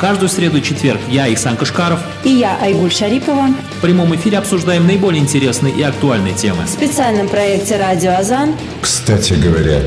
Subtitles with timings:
[0.00, 4.86] каждую среду и четверг я, Исан Кашкаров и я, Айгуль Шарипова в прямом эфире обсуждаем
[4.86, 6.64] наиболее интересные и актуальные темы.
[6.64, 8.54] В специальном проекте «Радио Азан».
[8.80, 9.82] Кстати говоря,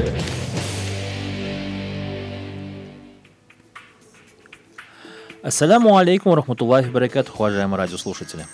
[5.41, 8.45] Ассаляму алейкум рахматуллахи баракатух, уважаемые радиослушатели.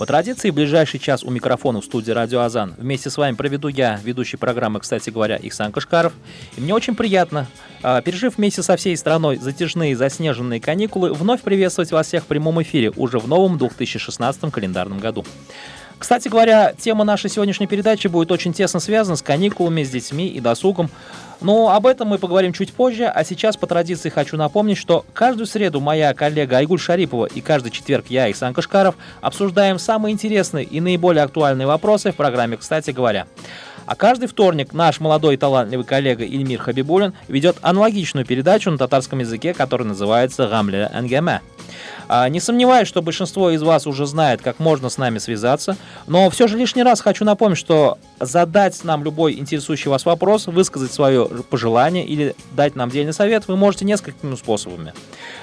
[0.00, 4.00] По традиции, ближайший час у микрофона в студии Радио Азан вместе с вами проведу я,
[4.02, 6.14] ведущий программы, кстати говоря, Ихсан Кашкаров.
[6.56, 7.48] И мне очень приятно,
[7.82, 12.62] а, пережив вместе со всей страной затяжные заснеженные каникулы, вновь приветствовать вас всех в прямом
[12.62, 15.26] эфире уже в новом 2016 календарном году.
[16.00, 20.40] Кстати говоря, тема нашей сегодняшней передачи будет очень тесно связана с каникулами, с детьми и
[20.40, 20.88] досугом.
[21.42, 25.46] Но об этом мы поговорим чуть позже, а сейчас по традиции хочу напомнить, что каждую
[25.46, 30.80] среду моя коллега Айгуль Шарипова и каждый четверг я, Исан Кашкаров, обсуждаем самые интересные и
[30.80, 33.26] наиболее актуальные вопросы в программе «Кстати говоря».
[33.84, 39.52] А каждый вторник наш молодой талантливый коллега Ильмир Хабибулин ведет аналогичную передачу на татарском языке,
[39.52, 41.42] которая называется «Гамля Ангеме».
[42.08, 45.76] А, не сомневаюсь, что большинство из вас уже знает, как можно с нами связаться,
[46.06, 50.92] но все же лишний раз хочу напомнить, что задать нам любой интересующий вас вопрос, высказать
[50.92, 54.92] свое пожелание или дать нам дельный совет вы можете несколькими способами.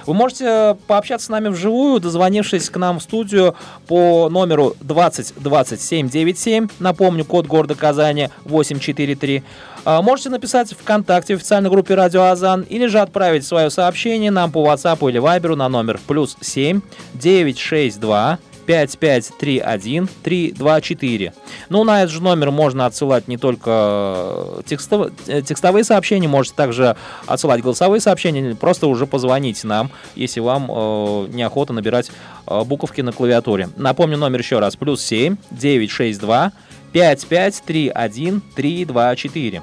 [0.05, 3.55] Вы можете пообщаться с нами вживую, дозвонившись к нам в студию
[3.87, 9.43] по номеру 20 27 97, напомню, код города Казани 843.
[9.89, 14.51] А, можете написать ВКонтакте в официальной группе Радио Азан или же отправить свое сообщение нам
[14.51, 16.81] по WhatsApp или Viber на номер плюс 7
[17.13, 21.33] 962 5531 324.
[21.69, 25.13] Ну, на этот же номер можно отсылать не только э, текстов...
[25.25, 31.27] Э, текстовые сообщения, можете также отсылать голосовые сообщения, просто уже позвонить нам, если вам э,
[31.29, 32.11] неохота набирать
[32.45, 33.69] э, буковки на клавиатуре.
[33.77, 34.75] Напомню номер еще раз.
[34.75, 36.51] Плюс 7 962
[36.91, 39.61] 5531 324.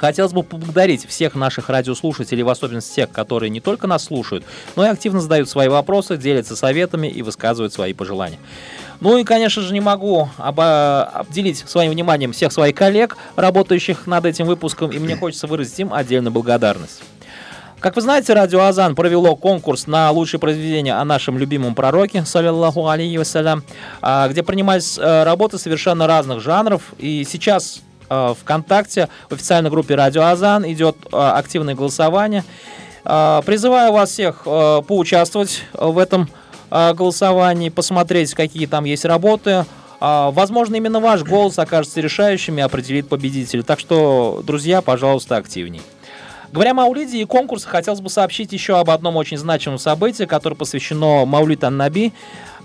[0.00, 4.44] Хотелось бы поблагодарить всех наших радиослушателей, в особенности тех, которые не только нас слушают,
[4.76, 8.38] но и активно задают свои вопросы, делятся советами и высказывают свои пожелания.
[9.00, 14.24] Ну и, конечно же, не могу об, обделить своим вниманием всех своих коллег, работающих над
[14.24, 17.02] этим выпуском, и мне хочется выразить им отдельную благодарность.
[17.80, 22.88] Как вы знаете, Радио Азан провело конкурс на лучшее произведение о нашем любимом пророке, саллиллаху
[22.88, 23.62] алейхи вассалям,
[24.00, 26.82] а, где принимались э, работы совершенно разных жанров.
[26.98, 32.44] И сейчас ВКонтакте в официальной группе Радио Азан идет э, активное голосование.
[33.04, 36.28] Призываю вас всех поучаствовать в этом
[36.70, 39.64] голосовании, посмотреть, какие там есть работы.
[40.00, 43.62] Возможно, именно ваш голос окажется решающим и определит победителя.
[43.62, 45.80] Так что, друзья, пожалуйста, активней.
[46.50, 50.56] Говоря о Маулиде и конкурсе, хотелось бы сообщить еще об одном очень значимом событии, которое
[50.56, 52.12] посвящено Маулид Ан-Наби,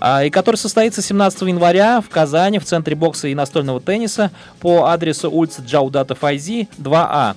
[0.00, 4.30] а, и который состоится 17 января в Казани в Центре бокса и настольного тенниса
[4.60, 7.36] по адресу улицы Джаудата Файзи, 2А.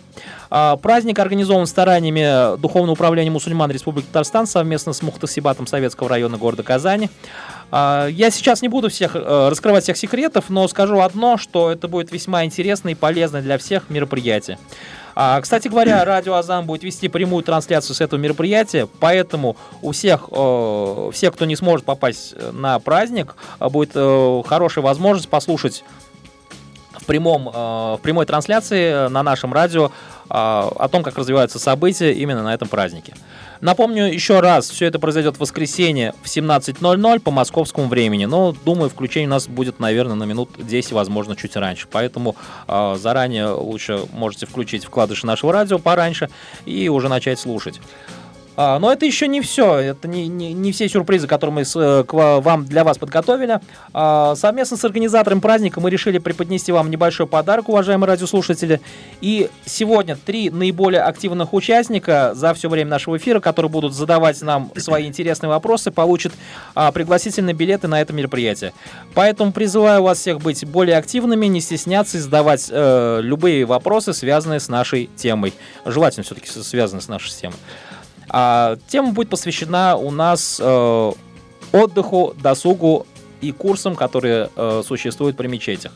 [0.50, 6.64] А, праздник организован стараниями Духовного управления мусульман Республики Татарстан совместно с Мухтасибатом Советского района города
[6.64, 7.10] Казани.
[7.72, 11.88] А, я сейчас не буду всех э, раскрывать всех секретов, но скажу одно, что это
[11.88, 14.58] будет весьма интересно и полезно для всех мероприятие.
[15.16, 20.30] А, кстати говоря, радио Азам будет вести прямую трансляцию с этого мероприятия, поэтому у всех,
[20.32, 25.84] э, всех, кто не сможет попасть на праздник, будет э, хорошая возможность послушать
[27.08, 29.92] прямом, э, в прямой трансляции на нашем радио
[30.30, 33.14] о том, как развиваются события именно на этом празднике.
[33.62, 38.26] Напомню еще раз, все это произойдет в воскресенье в 17.00 по московскому времени.
[38.26, 41.88] Но, думаю, включение у нас будет, наверное, на минут 10, возможно, чуть раньше.
[41.92, 42.36] Поэтому
[42.68, 46.30] э, заранее лучше можете включить вкладыши нашего радио пораньше
[46.66, 47.80] и уже начать слушать.
[48.58, 49.78] А, но это еще не все.
[49.78, 53.60] Это не, не, не все сюрпризы, которые мы с, э, к вам, для вас подготовили.
[53.94, 58.82] А, совместно с организатором праздника мы решили преподнести вам небольшой подарок, уважаемые радиослушатели.
[59.22, 64.72] И сегодня три наиболее активных участника за все время нашего эфира, которые будут задавать нам
[64.76, 66.34] свои интересные вопросы, получат
[66.74, 68.74] а, пригласительные билеты на это мероприятие.
[69.14, 74.60] Поэтому призываю вас всех быть более активными, не стесняться и задавать э, любые вопросы, связанные
[74.60, 75.54] с нашей темой.
[75.86, 77.58] Желательно все-таки связанные с нашей темой.
[78.30, 81.12] А, тема будет посвящена у нас э,
[81.72, 83.06] отдыху, досугу
[83.42, 85.94] и курсам, которые э, существуют при мечетях.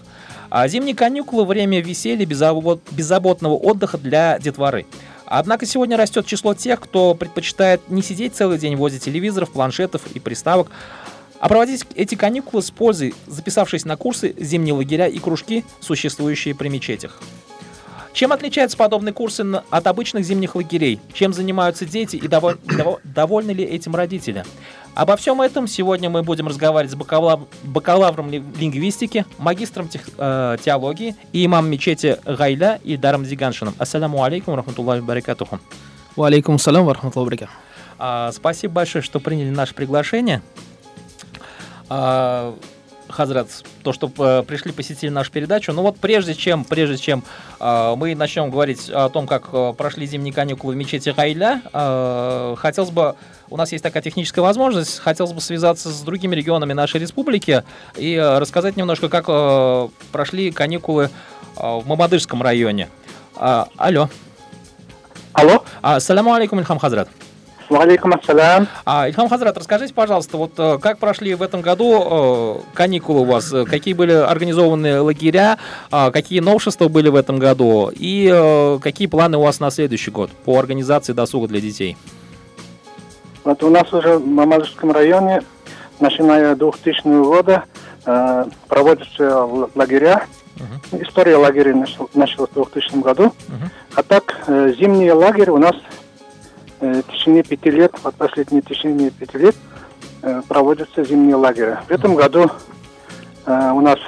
[0.50, 4.86] А зимние каникулы– время веселья, беззабот, беззаботного отдыха для детворы.
[5.26, 10.20] Однако сегодня растет число тех, кто предпочитает не сидеть целый день возле телевизоров, планшетов и
[10.20, 10.70] приставок,
[11.40, 16.68] а проводить эти каникулы с пользой, записавшись на курсы, зимние лагеря и кружки, существующие при
[16.68, 17.22] мечетях.
[18.14, 21.00] Чем отличаются подобные курсы от обычных зимних лагерей?
[21.14, 22.58] Чем занимаются дети и доволь,
[23.04, 24.44] довольны ли этим родители?
[24.94, 27.42] Обо всем этом сегодня мы будем разговаривать с бакалав...
[27.64, 30.02] бакалавром лингвистики, магистром тех...
[30.18, 33.74] э, теологии и имам мечети Гайля и Даром Зиганшином.
[33.78, 35.60] Ассаламу алейкум, рахматуллахи баракатуху.
[36.18, 37.60] Ва алейкум салам, рахматуллахи баракатуху.
[37.98, 40.42] А, спасибо большое, что приняли наше приглашение.
[41.88, 42.56] А,
[43.12, 43.48] Хазрат,
[43.84, 45.74] то, что э, пришли, посетили нашу передачу.
[45.74, 47.24] Ну вот прежде чем, прежде чем
[47.60, 52.56] э, мы начнем говорить о том, как э, прошли зимние каникулы в мечети Гайля, э,
[52.58, 53.16] хотелось бы,
[53.50, 57.64] у нас есть такая техническая возможность, хотелось бы связаться с другими регионами нашей республики
[57.96, 61.10] и э, рассказать немножко, как э, прошли каникулы
[61.58, 62.90] э, в Мамадышском районе.
[63.36, 64.10] А, алло.
[65.34, 65.64] Алло.
[65.82, 67.10] А, саляму алейкум, Ильхам Хазрат.
[67.80, 68.68] Алейкум ассалям.
[68.86, 73.26] А, Ильхам Хазрат, расскажите, пожалуйста, вот э, как прошли в этом году э, каникулы у
[73.26, 73.52] вас?
[73.54, 75.58] Э, какие были организованы лагеря?
[75.92, 77.92] Э, какие новшества были в этом году?
[77.94, 81.98] И какие планы у вас на следующий год по организации досуга для детей?
[83.44, 85.42] Вот у нас уже в Мамадышском районе,
[86.00, 87.64] начиная 2000 года,
[88.68, 90.26] проводятся лагеря.
[90.58, 91.08] Uh-huh.
[91.08, 91.76] История лагеря
[92.14, 93.24] началась в 2000 году.
[93.24, 93.70] Uh-huh.
[93.96, 95.76] А так, зимний лагерь у нас
[96.82, 99.56] в течение пяти лет, вот последние течение пяти лет,
[100.24, 101.84] э, проводятся зимние лагеря.
[101.88, 102.50] В этом году
[103.46, 104.00] э, у нас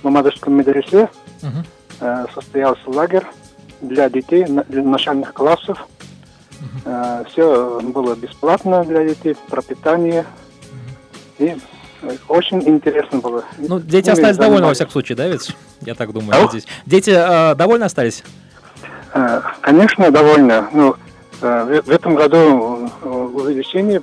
[0.00, 1.08] в Мамадышском медресе
[1.40, 2.32] uh-huh.
[2.32, 3.24] состоялся лагерь
[3.80, 5.86] для детей для начальных классов.
[6.84, 7.28] Uh-huh.
[7.30, 10.24] Все было бесплатно для детей, пропитание.
[11.40, 11.56] Uh-huh.
[12.08, 13.44] И очень интересно было.
[13.58, 15.56] Ну, дети остались довольны, во всяком случае, да, ведь?
[15.80, 16.48] Я так думаю.
[16.48, 18.22] Дети, дети э, довольны остались?
[19.62, 20.64] Конечно, довольны.
[20.72, 20.94] Ну,
[21.40, 24.02] в, этом году э, увеличение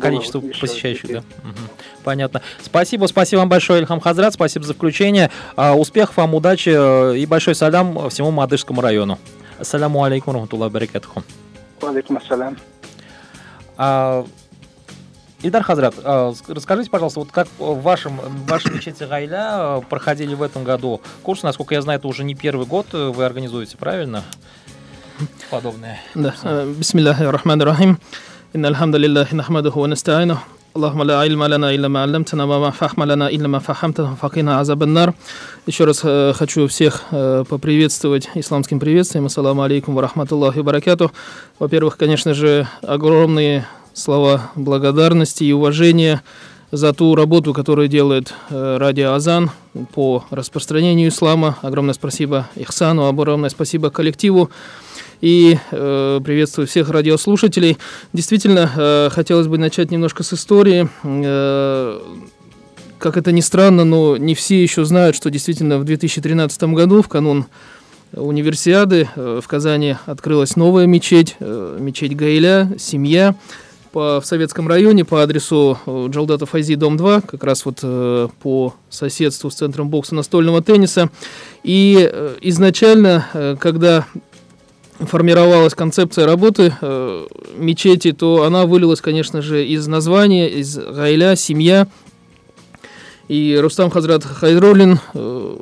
[0.00, 1.18] количество посещающих, да.
[1.18, 1.58] Угу.
[2.04, 2.42] Понятно.
[2.62, 5.30] Спасибо, спасибо вам большое, Ильхам Хазрат, спасибо за включение.
[5.56, 9.18] А, успехов вам, удачи э, и большой салям всему Мадышскому району.
[9.58, 11.22] Ассаляму алейкум, рахматуллах, баракатуху.
[11.82, 12.56] Алейкум ассалям.
[13.76, 14.24] А,
[15.42, 20.42] Идар Хазрат, а, расскажите, пожалуйста, вот как в вашем, в вашей мечети Гайля проходили в
[20.42, 21.44] этом году курсы?
[21.44, 24.24] Насколько я знаю, это уже не первый год вы организуете, правильно?
[25.49, 25.99] подобное.
[26.15, 26.33] Да.
[26.79, 27.97] بسم الله الرحمن الرحيم
[28.55, 30.37] إن الحمد لله نحمده ونستعينه
[30.75, 34.83] اللهم لا علم لنا إلا ما علمتنا وما فهم لنا إلا ما فهمتنا فقنا عذاب
[34.83, 35.13] النار
[35.67, 39.25] Еще раз э, хочу всех э, поприветствовать исламским приветствием.
[39.25, 41.11] Ассаламу алейкум ва рахматуллахи баракату.
[41.59, 46.23] Во-первых, конечно же, огромные слова благодарности и уважения
[46.71, 49.51] за ту работу, которую делает э, радио Азан
[49.93, 51.57] по распространению ислама.
[51.61, 54.49] Огромное спасибо Ихсану, огромное спасибо коллективу
[55.20, 57.78] и э, приветствую всех радиослушателей.
[58.12, 60.88] Действительно, э, хотелось бы начать немножко с истории.
[61.02, 62.00] Э,
[62.98, 67.08] как это ни странно, но не все еще знают, что действительно в 2013 году, в
[67.08, 67.46] канун
[68.12, 73.34] универсиады, э, в Казани открылась новая мечеть, э, мечеть Гайля, семья
[73.92, 78.28] по, в советском районе по адресу э, Джалдата Файзи, дом 2, как раз вот э,
[78.42, 81.10] по соседству с центром бокса настольного тенниса.
[81.62, 84.06] И э, изначально, э, когда
[85.00, 87.26] формировалась концепция работы э,
[87.56, 91.86] мечети, то она вылилась, конечно же, из названия, из гайля, семья.
[93.28, 95.56] И Рустам Хазрат Хайролин, э,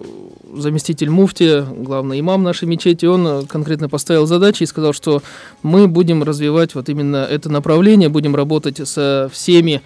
[0.57, 5.23] заместитель муфти, главный имам нашей мечети, он э, конкретно поставил задачи и сказал, что
[5.63, 9.83] мы будем развивать вот именно это направление, будем работать со всеми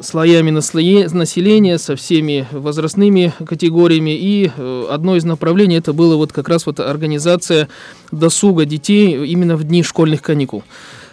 [0.00, 4.10] слоями населения, со всеми возрастными категориями.
[4.10, 7.68] И э, одно из направлений это было вот как раз вот организация
[8.12, 10.62] досуга детей именно в дни школьных каникул.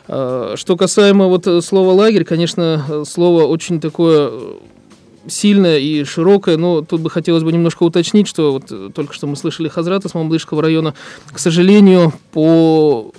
[0.08, 4.54] Э, что касаемо вот слова лагерь, конечно, слово очень такое э,
[5.28, 9.36] сильное и широкое, но тут бы хотелось бы немножко уточнить, что вот только что мы
[9.36, 10.94] слышали Хазрата с Мамлышского района,
[11.32, 13.14] к сожалению, по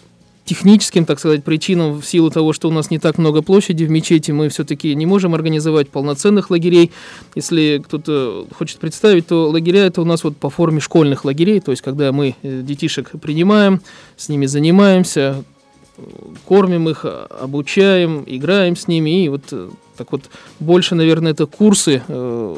[0.45, 3.91] техническим, так сказать, причинам, в силу того, что у нас не так много площади в
[3.91, 6.93] мечети, мы все-таки не можем организовать полноценных лагерей.
[7.35, 11.71] Если кто-то хочет представить, то лагеря это у нас вот по форме школьных лагерей, то
[11.71, 13.81] есть когда мы э, детишек принимаем,
[14.17, 15.45] с ними занимаемся,
[16.45, 20.29] кормим их, обучаем, играем с ними, и вот э, так вот
[20.61, 22.57] больше, наверное, это курсы э,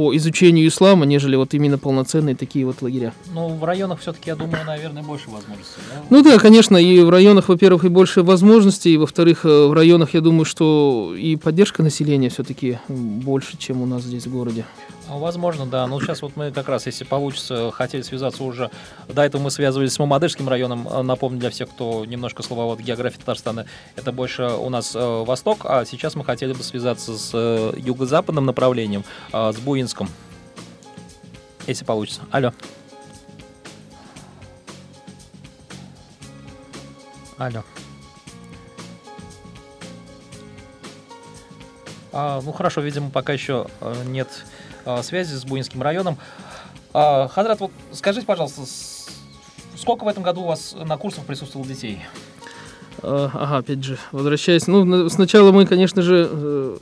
[0.00, 3.12] по изучению ислама, нежели вот именно полноценные такие вот лагеря.
[3.34, 5.82] Ну, в районах все-таки, я думаю, наверное, больше возможностей.
[5.90, 6.02] Да?
[6.08, 10.14] Ну да, конечно, и в районах, во-первых, и больше возможностей, и во-вторых, э, в районах,
[10.14, 14.64] я думаю, что и поддержка населения все-таки больше, чем у нас здесь в городе.
[15.10, 15.88] А, возможно, да.
[15.88, 18.70] Ну, сейчас вот мы как раз, если получится, хотели связаться уже.
[19.08, 20.86] До этого мы связывались с Мамадышским районом.
[20.88, 25.62] А, напомню для всех, кто немножко слововод географии Татарстана, это больше у нас э, восток,
[25.64, 29.02] а сейчас мы хотели бы связаться с э, юго-западным направлением,
[29.32, 30.08] э, с Буинском.
[31.66, 32.20] Если получится.
[32.30, 32.52] Алло.
[37.36, 37.64] Алло.
[42.12, 44.59] А, ну хорошо, видимо, пока еще э, нет Э,
[45.02, 46.18] связи с Буинским районом.
[46.92, 48.62] А, Хадрат, вот скажите, пожалуйста,
[49.76, 52.00] сколько в этом году у вас на курсах присутствовало детей?
[53.02, 54.66] А, ага, опять же, возвращаясь.
[54.66, 56.76] Ну, сначала мы, конечно же, э,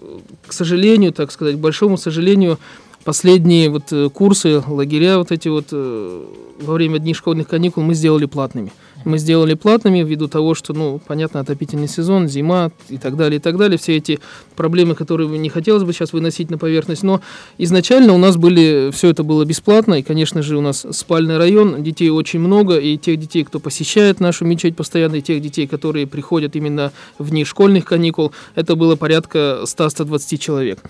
[0.47, 2.59] к сожалению, так сказать, к большому сожалению,
[3.05, 6.25] последние вот э, курсы, лагеря вот эти вот э,
[6.61, 8.73] во время дней школьных каникул мы сделали платными
[9.05, 13.41] мы сделали платными ввиду того, что, ну, понятно, отопительный сезон, зима и так далее, и
[13.41, 13.79] так далее.
[13.79, 14.21] Все эти
[14.57, 17.03] проблемы, которые не хотелось бы сейчас выносить на поверхность.
[17.03, 17.21] Но
[17.59, 19.95] изначально у нас были, все это было бесплатно.
[19.95, 22.79] И, конечно же, у нас спальный район, детей очень много.
[22.79, 27.31] И тех детей, кто посещает нашу мечеть постоянно, и тех детей, которые приходят именно в
[27.31, 30.81] дни школьных каникул, это было порядка 100-120 человек.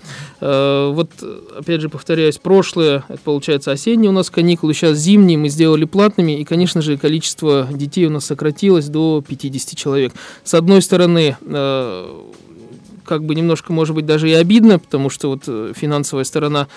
[0.41, 1.11] Э, вот,
[1.57, 6.39] опять же, повторяюсь, прошлое, это получается осенние у нас каникулы, сейчас зимние мы сделали платными.
[6.39, 10.13] И, конечно же, количество детей детей у нас сократилось до 50 человек.
[10.43, 12.21] С одной стороны, э,
[13.05, 16.67] как бы немножко, может быть, даже и обидно, потому что вот э, финансовая сторона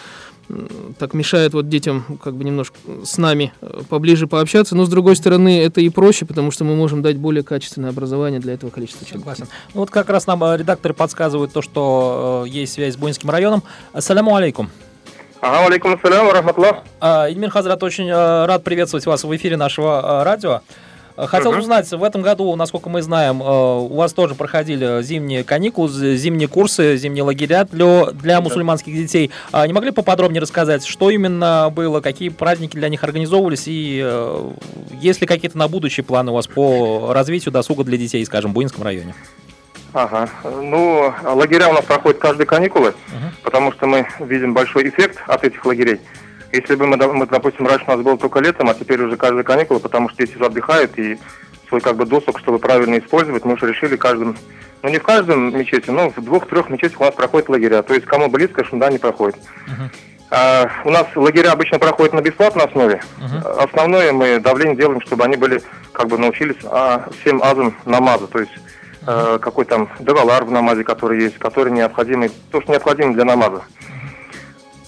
[0.98, 5.14] так мешает вот детям как бы немножко с нами э, поближе пообщаться, но с другой
[5.14, 9.06] стороны это и проще, потому что мы можем дать более качественное образование для этого количества
[9.06, 9.24] человек.
[9.24, 9.46] Согласен.
[9.72, 13.62] Ну, вот как раз нам редакторы подсказывают то, что э, есть связь с Буинским районом.
[13.92, 14.68] Ассаляму алейкум.
[15.40, 16.82] Ага, алейкум ассалям, рахматлах.
[17.00, 20.60] Ильмир Хазрат, очень рад приветствовать вас в эфире нашего радио.
[21.22, 21.58] Э, хотел uh-huh.
[21.58, 26.48] узнать, в этом году, насколько мы знаем, э, у вас тоже проходили зимние каникулы, зимние
[26.48, 29.30] курсы, зимние лагеря для, для мусульманских детей.
[29.52, 34.50] А не могли поподробнее рассказать, что именно было, какие праздники для них организовывались и э,
[35.00, 38.54] есть ли какие-то на будущее планы у вас по развитию досуга для детей, скажем, в
[38.54, 39.14] Буинском районе?
[39.92, 40.28] Ага.
[40.42, 43.44] Ну, лагеря у нас проходят каждые каникулы, uh-huh.
[43.44, 46.00] потому что мы видим большой эффект от этих лагерей.
[46.52, 49.42] Если бы мы, мы, допустим, раньше у нас было только летом, а теперь уже каждые
[49.42, 51.18] каникулы, потому что дети уже отдыхают, и
[51.68, 54.36] свой как бы досуг, чтобы правильно использовать, мы уже решили каждым,
[54.82, 57.82] ну не в каждом мечети, но в двух-трех мечетях у нас проходят лагеря.
[57.82, 59.36] То есть кому близко, что да, не проходит.
[59.36, 59.88] Uh-huh.
[60.30, 63.00] А, у нас лагеря обычно проходят на бесплатной основе.
[63.18, 63.64] Uh-huh.
[63.64, 68.26] Основное мы давление делаем, чтобы они были, как бы научились а, всем азам намаза.
[68.26, 68.52] То есть
[69.06, 69.36] uh-huh.
[69.36, 73.62] э, какой там девалар в намазе, который есть, который необходимый, то, что необходимо для намаза.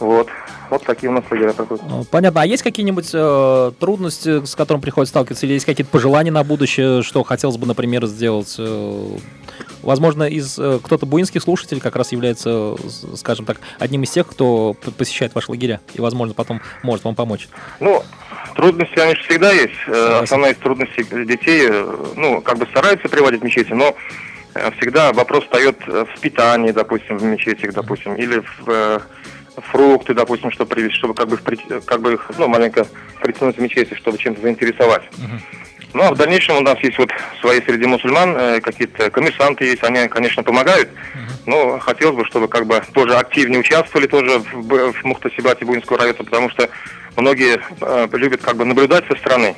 [0.01, 0.29] Вот.
[0.75, 1.85] Вот такие у нас лагеря проходят.
[1.89, 2.41] Ну, понятно.
[2.41, 7.05] А есть какие-нибудь э, трудности, с которыми приходится сталкиваться, или есть какие-то пожелания на будущее,
[7.05, 8.57] что хотелось бы, например, сделать?
[8.59, 9.17] Э,
[9.83, 12.75] возможно, из э, кто-то буинских слушателей как раз является,
[13.15, 17.47] скажем так, одним из тех, кто посещает ваши лагеря и, возможно, потом может вам помочь.
[17.79, 18.03] Ну,
[18.57, 19.75] трудности, они же всегда есть.
[19.87, 20.25] Э, Согласен.
[20.25, 23.95] Основная из трудностей детей, э, ну, как бы стараются приводить в мечети, но
[24.55, 29.03] э, всегда вопрос встает в питании, допустим, в мечетях, допустим, или в
[29.57, 31.39] фрукты, допустим, чтобы привезти, чтобы как бы,
[31.85, 32.87] как бы их, ну, маленько
[33.21, 35.03] притянуть в мечети, чтобы чем-то заинтересовать.
[35.13, 35.41] Uh-huh.
[35.95, 39.85] Ну, а в дальнейшем у нас есть вот свои среди мусульман э, какие-то коммерсанты есть,
[39.85, 41.33] они, конечно, помогают, uh-huh.
[41.47, 46.19] но хотелось бы, чтобы как бы тоже активнее участвовали тоже в, в Мухтасибате Буинского района,
[46.25, 46.69] потому что
[47.17, 49.57] многие э, любят как бы наблюдать со стороны.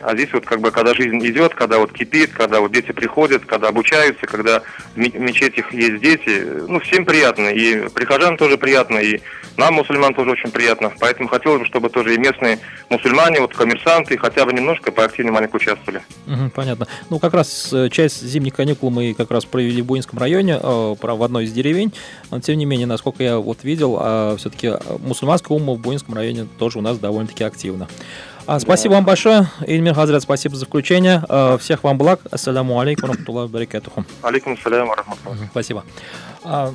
[0.00, 3.44] А здесь вот как бы, когда жизнь идет, когда вот кипит, когда вот дети приходят,
[3.44, 4.62] когда обучаются, когда
[4.94, 7.48] в мечетях есть дети, ну, всем приятно.
[7.48, 9.20] И прихожан тоже приятно, и
[9.56, 10.92] нам, мусульман, тоже очень приятно.
[11.00, 12.58] Поэтому хотелось бы, чтобы тоже и местные
[12.90, 16.02] мусульмане, вот коммерсанты, хотя бы немножко поактивнее маленько участвовали.
[16.26, 16.86] Угу, понятно.
[17.08, 20.94] Ну, как раз э, часть зимних каникул мы как раз провели в Буинском районе, э,
[21.00, 21.92] в одной из деревень.
[22.30, 26.46] Но, тем не менее, насколько я вот видел, а все-таки мусульманская ума в Буинском районе
[26.58, 27.88] тоже у нас довольно-таки активно.
[28.46, 28.96] А, спасибо да.
[28.98, 29.48] вам большое.
[29.66, 31.22] Ильмир Хазрат, спасибо за включение.
[31.28, 32.20] А, всех вам благ.
[32.30, 33.10] Ассаляму алейкум.
[34.22, 34.56] Алейкум
[34.94, 35.38] рахматуллах.
[35.50, 35.84] Спасибо.
[36.44, 36.72] А,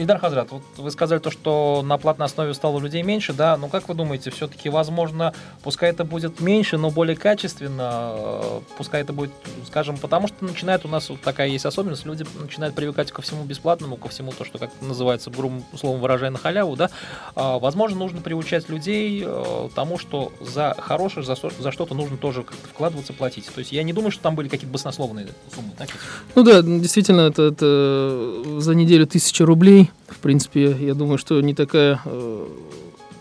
[0.00, 3.58] Ильдар Хазрат, вот вы сказали то, что на платной основе стало людей меньше, да?
[3.58, 9.02] Ну как вы думаете, все-таки возможно, пускай это будет меньше, но более качественно, э, пускай
[9.02, 9.30] это будет,
[9.66, 13.44] скажем, потому что начинает у нас вот такая есть особенность, люди начинают привыкать ко всему
[13.44, 16.88] бесплатному, ко всему то, что как называется грубым словом выражая на халяву, да?
[17.34, 22.46] А, возможно, нужно приучать людей э, тому, что за хорошее, за, за что-то нужно тоже
[22.72, 23.50] вкладываться, платить.
[23.54, 25.90] То есть я не думаю, что там были какие-то баснословные суммы, так?
[26.34, 31.54] Ну да, действительно, это, это за неделю тысяча рублей в принципе, я думаю, что не
[31.54, 32.46] такая э,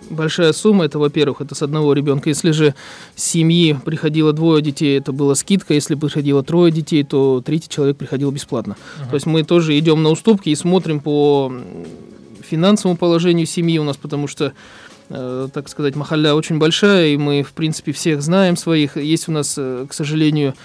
[0.09, 0.85] большая сумма.
[0.85, 2.29] Это, во-первых, это с одного ребенка.
[2.29, 2.75] Если же
[3.15, 5.73] семьи приходило двое детей, это была скидка.
[5.73, 8.75] Если приходило трое детей, то третий человек приходил бесплатно.
[8.75, 9.09] Uh-huh.
[9.09, 11.51] То есть мы тоже идем на уступки и смотрим по
[12.41, 14.53] финансовому положению семьи у нас, потому что
[15.09, 18.97] э, так сказать, махалля очень большая, и мы, в принципе, всех знаем своих.
[18.97, 20.55] Есть у нас, э, к сожалению,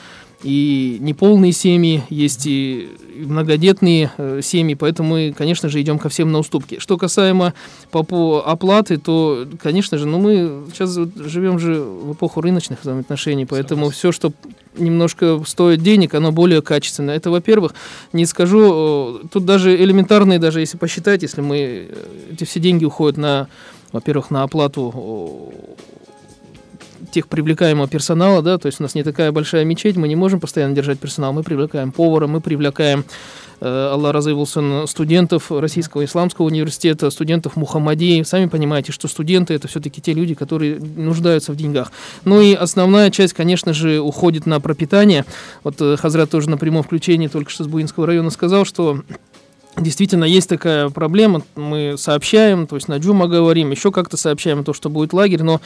[0.45, 6.31] и неполные семьи, есть и многодетные э, семьи, поэтому мы, конечно же, идем ко всем
[6.33, 6.79] на уступки.
[6.79, 7.55] Что касаемо
[7.91, 13.47] по, по оплаты, то, конечно же, ну мы сейчас живем же в эпоху рыночных взаимоотношений,
[13.47, 14.33] поэтому все, что
[14.77, 17.17] немножко стоит денег, оно более качественное.
[17.17, 17.75] Это, во-первых,
[18.13, 21.95] не скажу, тут даже элементарные, даже если посчитать, если мы, э,
[22.33, 23.49] эти все деньги уходят на,
[23.93, 25.53] во-первых, на оплату
[27.14, 30.40] тех привлекаемого персонала, да, то есть у нас не такая большая мечеть, мы не можем
[30.40, 33.04] постоянно держать персонал, мы привлекаем повара, мы привлекаем
[33.61, 38.23] Э, Аллах Разывулсон, студентов Российского исламского университета, студентов Мухаммадии.
[38.23, 41.90] Сами понимаете, что студенты это все-таки те люди, которые нуждаются в деньгах.
[42.25, 45.25] Ну и основная часть, конечно же, уходит на пропитание.
[45.62, 49.00] Вот э, Хазрат тоже на прямом включении только что с Буинского района сказал, что
[49.76, 54.73] Действительно, есть такая проблема, мы сообщаем, то есть на Джума говорим, еще как-то сообщаем то,
[54.73, 55.61] что будет лагерь, но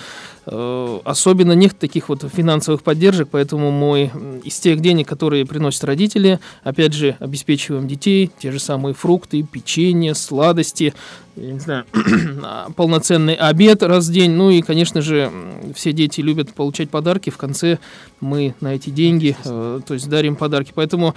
[0.46, 4.10] э, особенно нет таких вот финансовых поддержек, поэтому мы
[4.44, 10.14] из тех денег, которые приносят родители, опять же, обеспечиваем детей, те же самые фрукты, печенье,
[10.14, 10.94] сладости,
[11.40, 11.84] я не знаю,
[12.76, 14.32] полноценный обед раз в день.
[14.32, 15.30] Ну и, конечно же,
[15.74, 17.30] все дети любят получать подарки.
[17.30, 17.78] В конце
[18.20, 20.72] мы на эти деньги, э, то есть дарим подарки.
[20.74, 21.14] Поэтому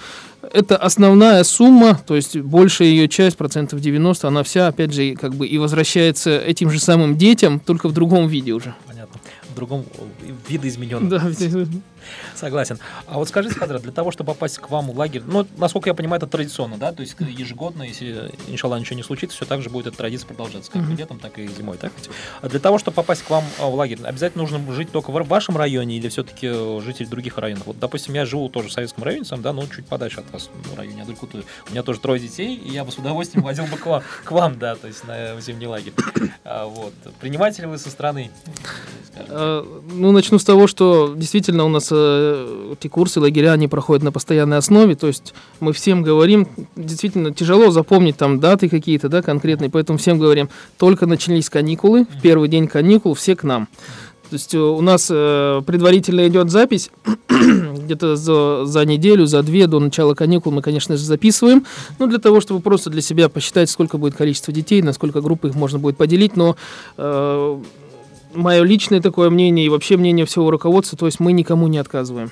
[0.53, 5.33] это основная сумма, то есть большая ее часть, процентов 90, она вся, опять же, как
[5.35, 8.73] бы и возвращается этим же самым детям, только в другом виде уже.
[9.51, 11.09] В другом э, видоизмененном.
[11.09, 11.21] Да,
[12.35, 12.79] Согласен.
[13.07, 15.93] А вот скажите, Хадрат, для того, чтобы попасть к вам в лагерь, ну, насколько я
[15.93, 16.91] понимаю, это традиционно, да?
[16.91, 20.71] То есть ежегодно, если, иншалла, ничего не случится, все так же будет эта традиция продолжаться,
[20.71, 21.91] как и летом, так и зимой, так
[22.41, 25.57] А для того, чтобы попасть к вам в лагерь, обязательно нужно жить только в вашем
[25.57, 27.67] районе или все-таки э, житель других районов?
[27.67, 30.49] Вот, допустим, я живу тоже в советском районе, сам, да, но чуть подальше от вас,
[30.53, 31.43] в районе Адалькуты.
[31.67, 34.31] У меня тоже трое детей, и я бы с удовольствием возил бы к вам, к
[34.31, 35.93] вам да, то есть на зимний лагерь.
[36.43, 36.93] А, вот.
[37.19, 38.31] Принимаете ли вы со стороны?
[39.17, 39.40] А,
[39.93, 44.11] ну, начну с того, что действительно у нас э, эти курсы, лагеря, они проходят на
[44.11, 49.69] постоянной основе, то есть мы всем говорим, действительно тяжело запомнить там даты какие-то, да, конкретные,
[49.69, 53.67] поэтому всем говорим, только начались каникулы, в первый день каникул все к нам.
[54.31, 56.89] То есть э, у нас э, предварительно идет запись,
[57.27, 61.65] где-то за, за неделю, за две до начала каникул мы, конечно же, записываем,
[61.99, 65.43] ну, для того, чтобы просто для себя посчитать, сколько будет количество детей, на сколько групп
[65.43, 66.55] их можно будет поделить, но
[66.95, 67.61] э,
[68.33, 72.31] мое личное такое мнение и вообще мнение всего руководства, то есть мы никому не отказываем.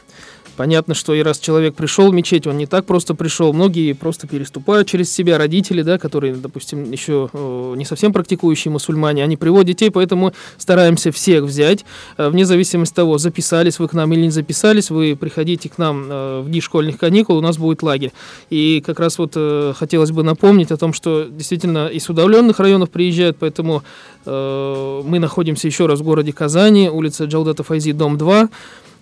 [0.59, 3.53] Понятно, что и раз человек пришел в мечеть, он не так просто пришел.
[3.53, 9.23] Многие просто переступают через себя, родители, да, которые, допустим, еще э, не совсем практикующие мусульмане,
[9.23, 11.86] они приводят детей, поэтому стараемся всех взять,
[12.17, 15.77] э, вне зависимости от того, записались вы к нам или не записались, вы приходите к
[15.77, 18.12] нам э, в дни школьных каникул, у нас будет лагерь.
[18.49, 19.38] И как раз вот
[19.77, 23.84] хотелось бы напомнить о том, что действительно из удаленных районов приезжают, поэтому
[24.25, 28.49] мы находимся еще раз в городе Казани, улица Джалдата Файзи, дом 2.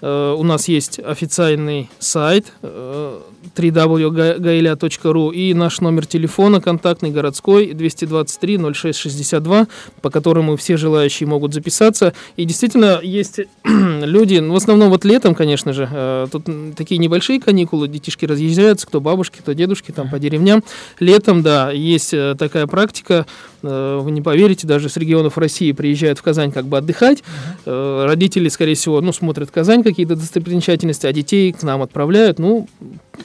[0.01, 3.19] Э, у нас есть официальный сайт э,
[3.55, 9.67] www.gaila.ru и наш номер телефона контактный городской 223 06 62,
[10.01, 12.13] по которому все желающие могут записаться.
[12.36, 17.39] И действительно есть люди, ну, в основном вот летом, конечно же, э, тут такие небольшие
[17.39, 20.63] каникулы, детишки разъезжаются, кто бабушки, кто дедушки, там по деревням.
[20.99, 23.25] Летом, да, есть такая практика,
[23.67, 27.23] вы не поверите, даже с регионов России приезжают в Казань как бы отдыхать.
[27.65, 32.39] Родители, скорее всего, ну, смотрят Казань, какие-то достопримечательности, а детей к нам отправляют.
[32.39, 32.67] Ну,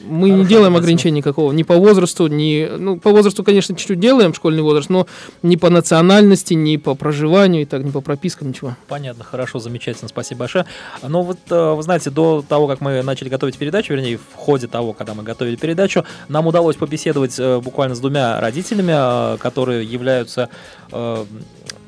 [0.01, 2.69] мы Хорошо, не делаем ограничений никакого, ни по возрасту, ни...
[2.79, 5.07] Ну, по возрасту, конечно, чуть-чуть делаем школьный возраст, но
[5.43, 8.77] ни по национальности, ни по проживанию, и так, ни по пропискам, ничего.
[8.89, 10.67] Понятно, хорошо, замечательно, спасибо большое.
[11.07, 14.67] Но вот, э, вы знаете, до того, как мы начали готовить передачу, вернее, в ходе
[14.67, 19.85] того, когда мы готовили передачу, нам удалось побеседовать э, буквально с двумя родителями, э, которые
[19.85, 20.49] являются,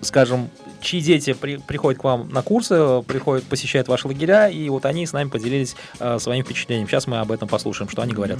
[0.01, 0.49] скажем,
[0.85, 5.07] чьи дети при, приходят к вам на курсы, приходят, посещают ваши лагеря, и вот они
[5.07, 6.87] с нами поделились э, своим впечатлением.
[6.87, 8.39] Сейчас мы об этом послушаем, что они говорят.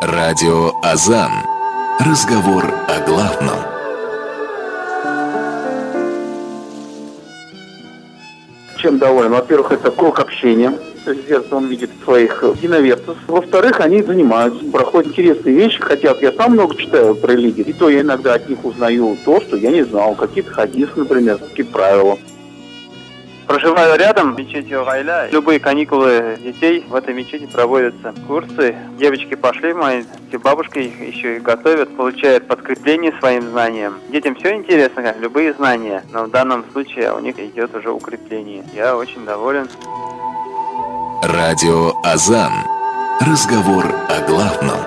[0.00, 1.32] Радио Азан.
[1.98, 3.58] Разговор о главном.
[8.78, 9.32] Чем доволен?
[9.32, 10.72] Во-первых, это круг общения
[11.04, 13.16] то он видит своих единоверцев.
[13.26, 16.22] Во-вторых, они занимаются, проходят интересные вещи, хотят.
[16.22, 19.56] Я сам много читаю про религию, и то я иногда от них узнаю то, что
[19.56, 20.14] я не знал.
[20.14, 22.18] Какие-то хадисы, например, какие-то правила.
[23.50, 25.28] Проживаю рядом, мечети Гайля.
[25.32, 28.76] Любые каникулы детей в этой мечети проводятся курсы.
[28.96, 30.04] Девочки пошли, мои
[30.44, 33.98] бабушки их еще и готовят, получают подкрепление своим знаниям.
[34.10, 38.62] Детям все интересно, любые знания, но в данном случае у них идет уже укрепление.
[38.72, 39.68] Я очень доволен.
[41.22, 42.64] Радио Азан.
[43.20, 44.80] Разговор о главном.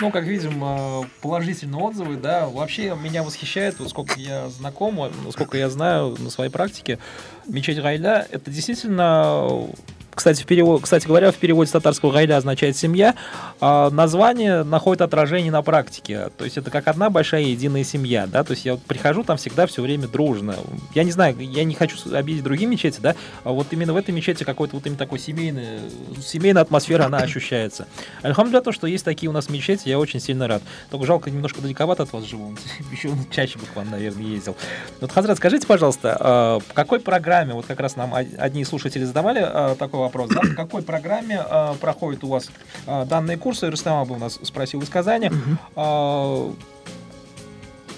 [0.00, 2.48] Ну, как видим, э, положительные отзывы, да.
[2.48, 6.98] Вообще меня восхищает, вот сколько я знаком, сколько я знаю на своей практике,
[7.46, 9.68] мечеть Гайля, это действительно
[10.14, 13.14] кстати, в перевод, кстати говоря, в переводе с татарского гайля означает семья,
[13.60, 16.28] а название находит отражение на практике.
[16.36, 19.36] То есть это как одна большая единая семья, да, то есть я вот прихожу там
[19.36, 20.56] всегда все время дружно.
[20.94, 24.10] Я не знаю, я не хочу обидеть другие мечети, да, а вот именно в этой
[24.10, 25.80] мечети какой-то вот именно такой семейный,
[26.22, 27.86] семейная атмосфера, она ощущается.
[28.22, 30.62] Альхамдулillah, то, что есть такие у нас мечети, я очень сильно рад.
[30.90, 32.54] Только жалко, немножко далековато от вас живу.
[32.92, 34.56] Еще чаще бы к вам, наверное, ездил.
[35.00, 39.40] Вот, Хазрат, скажите, пожалуйста, а, по какой программе, вот как раз нам одни слушатели задавали
[39.42, 42.50] а, такой вопрос, да, по какой программе а, проходят у вас
[42.86, 43.70] данные курсы?
[43.70, 45.30] Рустам Абу у нас спросил из Казани.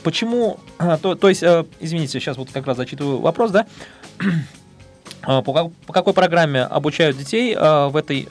[0.03, 0.59] Почему,
[1.01, 1.43] то, то есть,
[1.81, 3.67] извините, сейчас вот как раз зачитываю вопрос, да,
[5.23, 8.29] по, по какой программе обучают детей в этой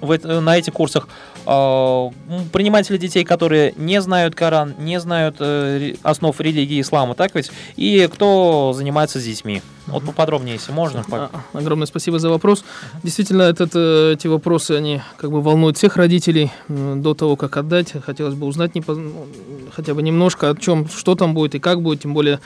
[0.00, 1.08] в, на этих курсах
[1.39, 7.50] э, приниматели детей, которые не знают Коран, не знают э, основ религии ислама, так ведь?
[7.76, 9.62] И кто занимается с детьми?
[9.86, 11.04] Вот поподробнее, если можно.
[11.10, 12.64] А, огромное спасибо за вопрос.
[13.02, 16.52] Действительно, этот, э, эти вопросы, они как бы волнуют всех родителей.
[16.68, 19.26] До того, как отдать, хотелось бы узнать не, ну,
[19.72, 22.40] хотя бы немножко о чем, что там будет и как будет, тем более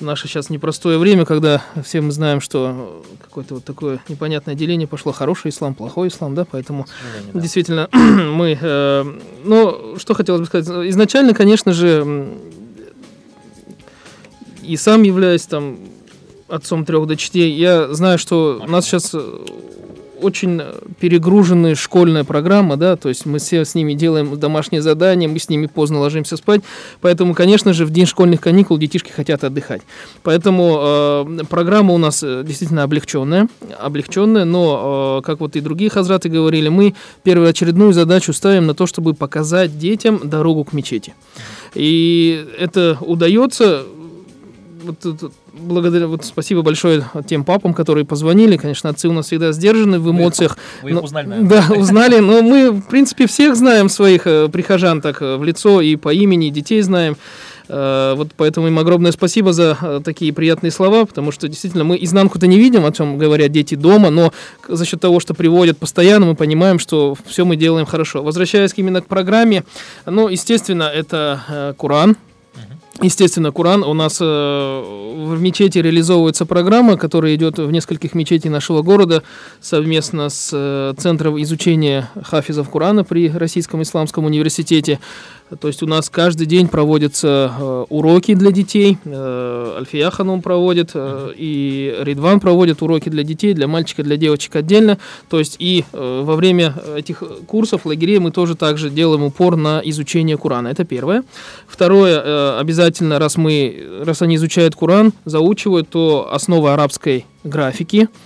[0.00, 5.12] наше сейчас непростое время, когда все мы знаем, что какое-то вот такое непонятное деление пошло,
[5.12, 6.86] хороший ислам, плохой ислам, да, поэтому
[7.32, 7.40] да.
[7.40, 7.88] действительно
[8.36, 9.04] мы, э,
[9.44, 12.28] ну, что хотелось бы сказать, изначально, конечно же,
[14.62, 15.78] и сам являюсь там
[16.48, 19.14] отцом трех дочерей, я знаю, что у нас сейчас
[20.20, 20.62] очень
[21.00, 25.48] перегруженная школьная программа, да, то есть мы все с ними делаем домашние задания, мы с
[25.48, 26.62] ними поздно ложимся спать,
[27.00, 29.82] поэтому, конечно же, в день школьных каникул детишки хотят отдыхать.
[30.22, 33.48] Поэтому э, программа у нас э, действительно облегченная,
[33.78, 38.86] облегченная, но, э, как вот и другие хазраты говорили, мы первоочередную задачу ставим на то,
[38.86, 41.14] чтобы показать детям дорогу к мечети.
[41.74, 43.84] И это удается
[44.86, 48.56] вот, благодаря, вот спасибо большое тем папам, которые позвонили.
[48.56, 50.56] Конечно, отцы у нас всегда сдержаны в эмоциях.
[50.82, 51.62] Вы их, вы их узнали, наверное.
[51.68, 52.18] Да, узнали.
[52.18, 56.12] Но мы, в принципе, всех знаем своих э, прихожан так э, в лицо и по
[56.12, 57.16] имени, и детей знаем.
[57.68, 62.46] Э, вот поэтому им огромное спасибо за такие приятные слова, потому что действительно мы изнанку-то
[62.46, 64.32] не видим, о чем говорят дети дома, но
[64.68, 68.22] за счет того, что приводят постоянно, мы понимаем, что все мы делаем хорошо.
[68.22, 69.64] Возвращаясь именно к программе,
[70.06, 72.16] ну, естественно, это Куран,
[73.02, 73.82] Естественно, Куран.
[73.82, 79.22] У нас э, в мечети реализовывается программа, которая идет в нескольких мечетей нашего города
[79.60, 84.98] совместно с э, Центром изучения хафизов Курана при Российском исламском университете.
[85.60, 88.98] То есть у нас каждый день проводятся э, уроки для детей.
[89.04, 94.56] Э, Альфия Ханум проводит, э, и Ридван проводит уроки для детей, для мальчика, для девочек
[94.56, 94.98] отдельно.
[95.28, 99.80] То есть и э, во время этих курсов, лагерей мы тоже также делаем упор на
[99.84, 100.68] изучение Курана.
[100.68, 101.22] Это первое.
[101.68, 108.08] Второе, обязательно, раз, мы, раз они изучают Куран, заучивают, то основа арабской графики–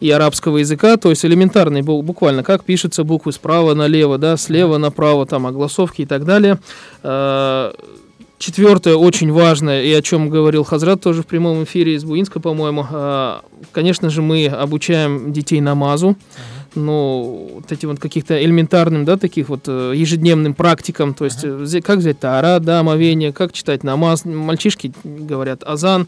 [0.00, 5.26] и арабского языка, то есть элементарный, буквально, как пишется буквы справа налево, да, слева направо,
[5.26, 6.58] там, огласовки и так далее.
[7.02, 7.72] А,
[8.38, 12.86] четвертое, очень важное, и о чем говорил Хазрат тоже в прямом эфире из Буинска, по-моему,
[12.90, 16.16] а, конечно же, мы обучаем детей намазу,
[16.74, 21.80] ну, вот этим вот каких-то элементарным, да, таких вот э, ежедневным практикам, то есть uh-huh.
[21.80, 26.06] как взять тара, да, омовение, как читать намаз, мальчишки говорят азан,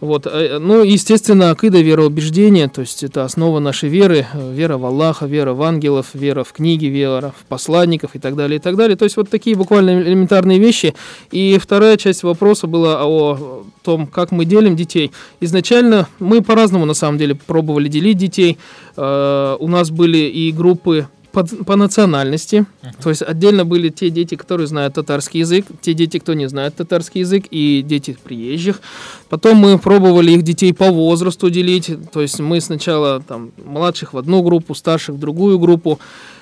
[0.00, 0.26] вот.
[0.26, 5.52] Э, ну, естественно, акида вероубеждения, то есть это основа нашей веры, вера в Аллаха, вера
[5.54, 8.96] в ангелов, вера в книги, вера в посланников и так далее, и так далее.
[8.96, 10.94] То есть вот такие буквально элементарные вещи.
[11.30, 15.12] И вторая часть вопроса была о том, как мы делим детей.
[15.40, 18.58] Изначально мы по-разному, на самом деле, пробовали делить детей.
[18.96, 22.64] Э, у нас были и группы по, по национальности.
[22.82, 23.02] Uh-huh.
[23.02, 26.74] То есть отдельно были те дети, которые знают татарский язык, те дети, кто не знает
[26.76, 28.80] татарский язык, и дети приезжих.
[29.28, 31.90] Потом мы пробовали их детей по возрасту делить.
[32.10, 35.98] То есть мы сначала там младших в одну группу, старших в другую группу.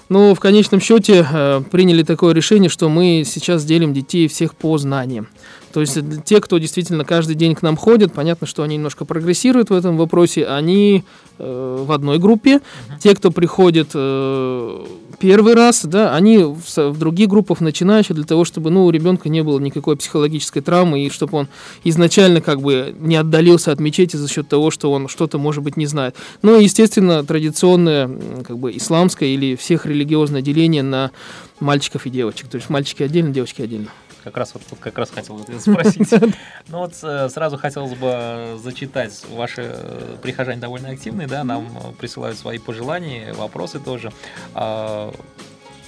[0.09, 4.78] Но в конечном счете э, приняли такое решение, что мы сейчас делим детей всех по
[4.78, 5.26] знаниям.
[5.74, 9.70] То есть те, кто действительно каждый день к нам ходит, понятно, что они немножко прогрессируют
[9.70, 11.02] в этом вопросе, они
[11.38, 12.60] э, в одной группе.
[13.00, 14.84] Те, кто приходит э,
[15.18, 19.28] первый раз, да, они в, в других группах начинающие для того, чтобы ну, у ребенка
[19.28, 21.48] не было никакой психологической травмы и чтобы он
[21.82, 25.76] изначально как бы не отдалился от мечети за счет того, что он что-то, может быть,
[25.76, 26.14] не знает.
[26.42, 28.08] Ну, естественно, традиционное
[28.46, 31.10] как бы исламское или всех религиозное деление на
[31.58, 32.46] мальчиков и девочек.
[32.46, 33.88] То есть мальчики отдельно, девочки отдельно.
[34.24, 36.10] Как раз вот как раз хотел это спросить.
[36.68, 39.22] Ну вот э, сразу хотелось бы зачитать.
[39.30, 44.12] Ваши э, прихожане довольно активные, да, нам присылают свои пожелания, вопросы тоже.
[44.54, 45.12] А,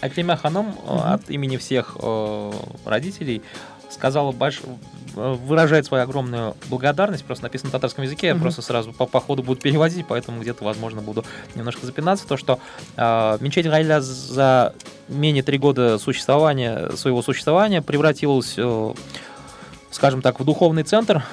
[0.03, 2.53] Аклима Ханом от имени всех э,
[2.85, 3.42] родителей
[3.90, 4.61] сказала больш...
[5.16, 7.24] выражает свою огромную благодарность.
[7.24, 8.42] Просто написано на татарском языке, я Мгм.
[8.42, 11.24] просто сразу по, по ходу буду переводить, поэтому где-то, возможно, буду
[11.55, 12.26] немножко запинаться.
[12.29, 12.59] То, что
[12.96, 14.74] э, мечеть Гайля за
[15.09, 18.94] менее три года существования, своего существования превратилась, э,
[19.90, 21.24] скажем так, в духовный центр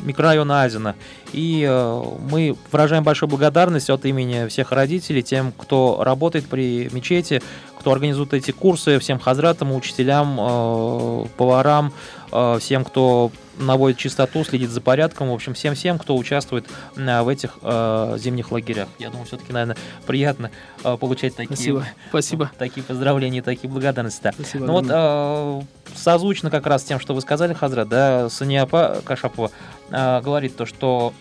[0.00, 0.94] микрорайона Азина.
[1.32, 7.42] И э, мы выражаем большую благодарность от имени всех родителей, тем, кто работает при мечети,
[7.86, 11.92] кто организует эти курсы, всем хазратам, учителям, э, поварам,
[12.32, 17.28] э, всем, кто наводит чистоту, следит за порядком, в общем, всем-всем, кто участвует э, в
[17.28, 18.88] этих э, зимних лагерях.
[18.98, 20.50] Я думаю, все-таки, наверное, приятно
[20.82, 21.86] э, получать такие, Спасибо.
[22.08, 22.50] Спасибо.
[22.58, 24.20] такие поздравления, такие благодарности.
[24.20, 24.32] да.
[24.32, 25.60] Спасибо Ну вот э,
[25.94, 29.52] созвучно как раз с тем, что вы сказали, Хазрат, да, Саниапа Кашапова
[29.90, 31.12] э, говорит то, что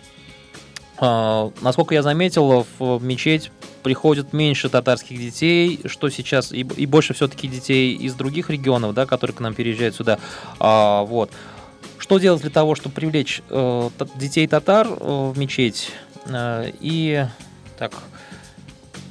[1.00, 3.52] насколько я заметил, в мечеть
[3.84, 9.06] приходит меньше татарских детей, что сейчас и, и больше все-таки детей из других регионов, да,
[9.06, 10.18] которые к нам переезжают сюда.
[10.60, 11.30] А, вот.
[12.00, 15.92] Что делать для того, чтобы привлечь э, детей татар э, в мечеть?
[16.26, 17.26] Э, и
[17.78, 17.94] так,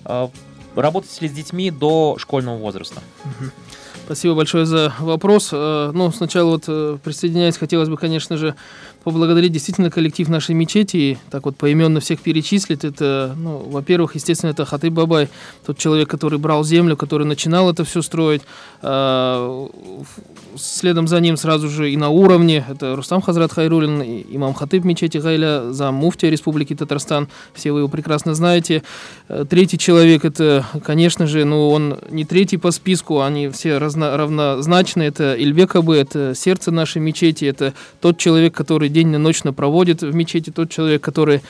[0.05, 0.29] э,
[0.75, 3.01] работать ли с детьми до школьного возраста?
[4.05, 5.51] Спасибо большое за вопрос.
[5.53, 8.55] Э, Ну, сначала вот э, присоединяясь, хотелось бы, конечно же,
[9.05, 12.85] поблагодарить действительно коллектив нашей мечети, и так вот поименно всех перечислить.
[12.85, 15.29] Это, ну, во-первых, естественно, это Хатыб Бабай,
[15.65, 18.43] тот человек, который брал землю, который начинал это все строить.
[18.83, 19.69] А,
[20.57, 25.19] Следом за ним сразу же и на уровне, это Рустам Хазрат Хайрулин, имам Хатыб мечети
[25.19, 28.83] Гайля, зам муфтия Республики Татарстан, все вы его прекрасно знаете.
[29.29, 34.17] Э, Третий человек, это, конечно же, ну, он не третий по списку, они все разно,
[34.17, 35.03] равнозначны.
[35.03, 40.51] Это Ильбек Абы, это сердце нашей мечети, это тот человек, который день-ночно проводит в мечети,
[40.51, 41.43] тот человек, который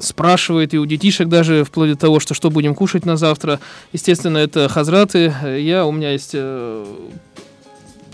[0.00, 3.60] спрашивает и у детишек даже, вплоть до того, что что будем кушать на завтра.
[3.92, 5.32] Естественно, это хазраты.
[5.58, 6.86] Я, у меня есть э,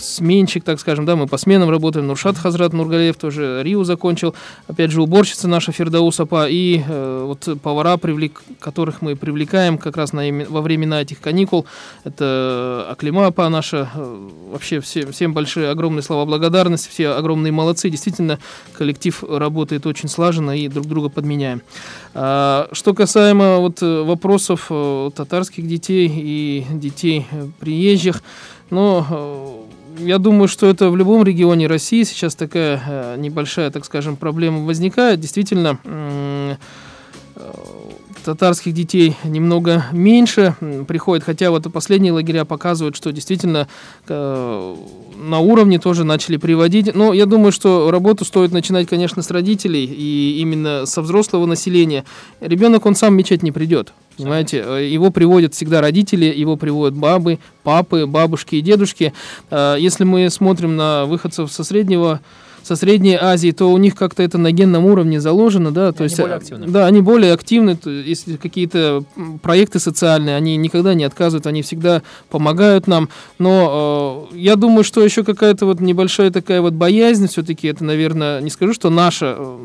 [0.03, 2.07] сменщик, так скажем, да, мы по сменам работаем.
[2.07, 4.35] Нуршат Хазрат Нургалеев тоже Риу закончил.
[4.69, 9.97] Опять же, уборщица наша Фердаус Апа и э, вот повара, привлек, которых мы привлекаем как
[9.97, 11.67] раз на, во времена этих каникул.
[12.05, 13.91] Это Аклима Апа наша.
[13.95, 16.89] Э, Вообще все, всем большие, огромные слова благодарности.
[16.91, 17.89] Все огромные молодцы.
[17.89, 18.39] Действительно,
[18.77, 21.63] коллектив работает очень слаженно и друг друга подменяем.
[22.15, 27.27] А, Что касаемо вот э, вопросов э, татарских детей и детей
[27.61, 28.23] приезжих,
[28.71, 29.52] но
[30.07, 34.65] я думаю, что это в любом регионе России сейчас такая э, небольшая, так скажем, проблема
[34.65, 35.21] возникает.
[35.21, 35.79] Действительно,
[38.25, 40.55] татарских детей немного меньше
[40.87, 43.69] приходит, хотя вот последние лагеря показывают, что действительно
[44.09, 44.77] э,
[45.17, 46.95] на уровне тоже начали приводить.
[46.95, 52.05] Но я думаю, что работу стоит начинать, конечно, с родителей и именно со взрослого населения.
[52.41, 53.93] Ребенок, он сам в мечеть не придет.
[54.17, 59.13] Понимаете, Э, его приводят всегда родители, его приводят бабы, папы, бабушки и дедушки.
[59.51, 62.21] Э, Если мы смотрим на выходцев со среднего
[62.63, 66.11] со Средней Азии, то у них как-то это на генном уровне заложено, да, то Они
[66.11, 66.67] есть, более э, активны.
[66.69, 69.05] да, они более активны, то если какие-то
[69.43, 75.03] проекты социальные, они никогда не отказывают, они всегда помогают нам, но э, я думаю, что
[75.03, 79.59] еще какая-то вот небольшая такая вот боязнь, все-таки это, наверное, не скажу, что наша э,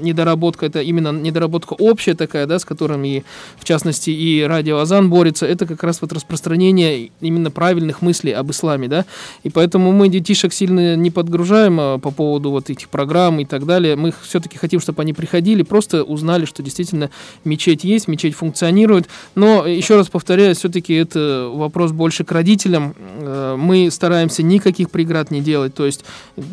[0.00, 3.24] недоработка, это именно недоработка общая такая, да, с которыми, и,
[3.58, 8.50] в частности, и радио Азан борется, это как раз вот распространение именно правильных мыслей об
[8.50, 9.04] исламе, да,
[9.42, 13.66] и поэтому мы детишек сильно не подгружаем а, по поводу вот этих программ и так
[13.66, 13.96] далее.
[13.96, 17.10] Мы все-таки хотим, чтобы они приходили, просто узнали, что действительно
[17.44, 19.08] мечеть есть, мечеть функционирует.
[19.34, 22.94] Но еще раз повторяю, все-таки это вопрос больше к родителям.
[22.98, 25.74] Э, Мы стараемся никаких преград не делать.
[25.74, 26.04] То есть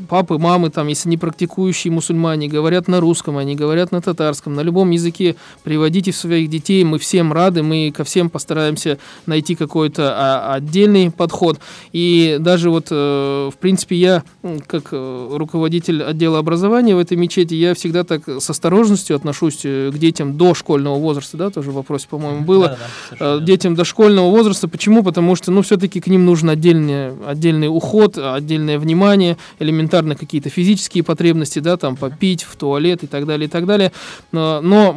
[0.10, 4.62] папы, мамы, там, если не практикующие мусульмане, говорят на русском, они говорят на татарском, на
[4.62, 10.54] любом языке, приводите своих детей, мы всем рады, мы ко всем постараемся найти какой-то а,
[10.56, 11.60] отдельный подход.
[11.92, 14.24] И даже вот, э, в принципе, я,
[14.68, 15.28] как э,
[15.67, 20.38] руководитель отдела образования в этой мечети, я всегда так с осторожностью отношусь э, к детям
[20.38, 22.67] до школьного возраста, да, тоже в вопросе, по-моему, было.
[22.67, 24.67] Да-да-да, Э, совершенно детям дошкольного возраста.
[24.67, 25.03] Почему?
[25.03, 31.03] Потому что, ну, все-таки к ним нужен отдельный, отдельный уход, отдельное внимание, элементарно какие-то физические
[31.03, 33.91] потребности, да, там попить, в туалет и так далее, и так далее.
[34.32, 34.95] Но, но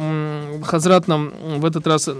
[0.63, 2.15] Хазрат нам в этот раз э,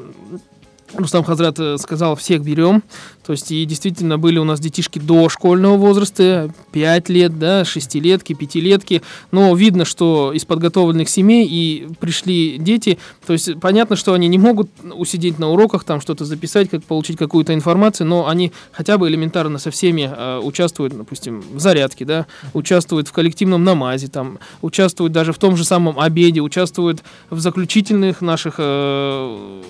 [0.95, 2.83] Рустам Хазрат э, сказал, всех берем.
[3.25, 8.33] То есть, и действительно были у нас детишки до школьного возраста, 5 лет, да, шестилетки,
[8.33, 9.01] пятилетки.
[9.31, 12.97] Но видно, что из подготовленных семей и пришли дети.
[13.25, 17.17] То есть, понятно, что они не могут усидеть на уроках, там что-то записать, как получить
[17.17, 22.27] какую-то информацию, но они хотя бы элементарно со всеми э, участвуют, допустим, в зарядке, да,
[22.53, 28.21] участвуют в коллективном намазе, там, участвуют даже в том же самом обеде, участвуют в заключительных
[28.21, 29.61] наших э,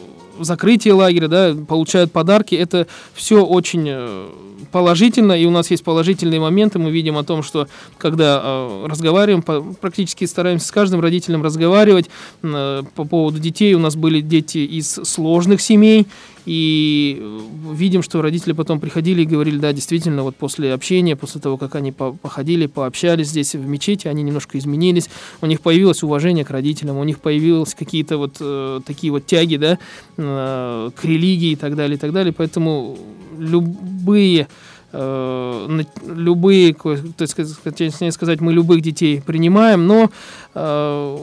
[0.44, 2.56] закрытие лагеря, да, получают подарки.
[2.56, 4.28] Это все очень э,
[4.72, 6.80] положительно, и у нас есть положительные моменты.
[6.80, 12.10] Мы видим о том, что когда э, разговариваем, по, практически стараемся с каждым родителем разговаривать
[12.44, 13.74] э, по поводу детей.
[13.74, 16.08] У нас были дети из сложных семей,
[16.46, 17.40] и э,
[17.74, 21.76] видим, что родители потом приходили и говорили, да, действительно, вот после общения, после того, как
[21.76, 25.10] они походили, пообщались здесь в мечети, они немножко изменились,
[25.42, 29.58] у них появилось уважение к родителям, у них появились какие-то вот э, такие вот тяги,
[29.58, 29.78] да,
[30.18, 32.34] э, к религии и так далее, и так далее.
[32.34, 32.98] Поэтому
[33.38, 34.48] любые
[34.92, 40.10] э, любые, то есть, сказать, мы любых детей принимаем, но
[40.54, 41.18] э,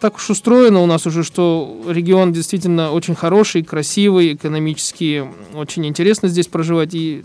[0.00, 6.28] так уж устроено у нас уже, что регион действительно очень хороший, красивый, экономически очень интересно
[6.28, 6.94] здесь проживать.
[6.94, 7.22] И